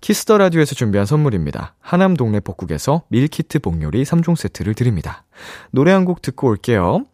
[0.00, 1.74] 키스 더 라디오에서 준비한 선물입니다.
[1.80, 5.24] 하남 동네 복국에서 밀키트 복요리 3종 세트를 드립니다.
[5.72, 7.04] 노래 한 곡 듣고 올게요.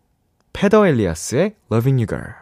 [0.53, 2.42] 페더 엘리아스의 Loving You Girl.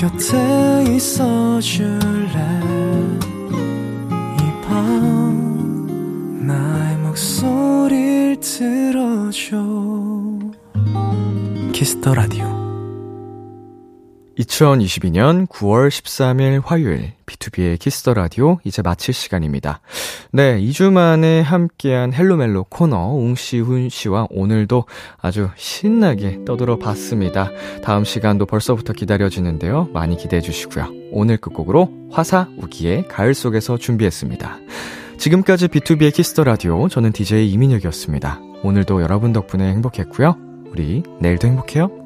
[0.00, 2.38] 곁에 있어 줄래?
[4.38, 9.58] 이 밤 나의 목소리를 들어줘.
[11.74, 12.59] Kiss the Radio
[14.40, 19.80] 2022년 9월 13일 화요일 B2B의 키스터 라디오 이제 마칠 시간입니다.
[20.32, 24.84] 네, 2주 만에 함께한 Hello Mellow 코너 웅씨 훈씨와 오늘도
[25.20, 27.50] 아주 신나게 떠들어 봤습니다.
[27.82, 29.88] 다음 시간도 벌써부터 기다려지는데요.
[29.92, 30.88] 많이 기대해 주시고요.
[31.12, 34.58] 오늘 끝곡으로 화사 우기의 가을 속에서 준비했습니다.
[35.18, 38.40] 지금까지 B2B의 키스터 라디오 저는 DJ 이민혁이었습니다.
[38.62, 40.36] 오늘도 여러분 덕분에 행복했고요.
[40.70, 41.99] 우리 내일도 행복해요.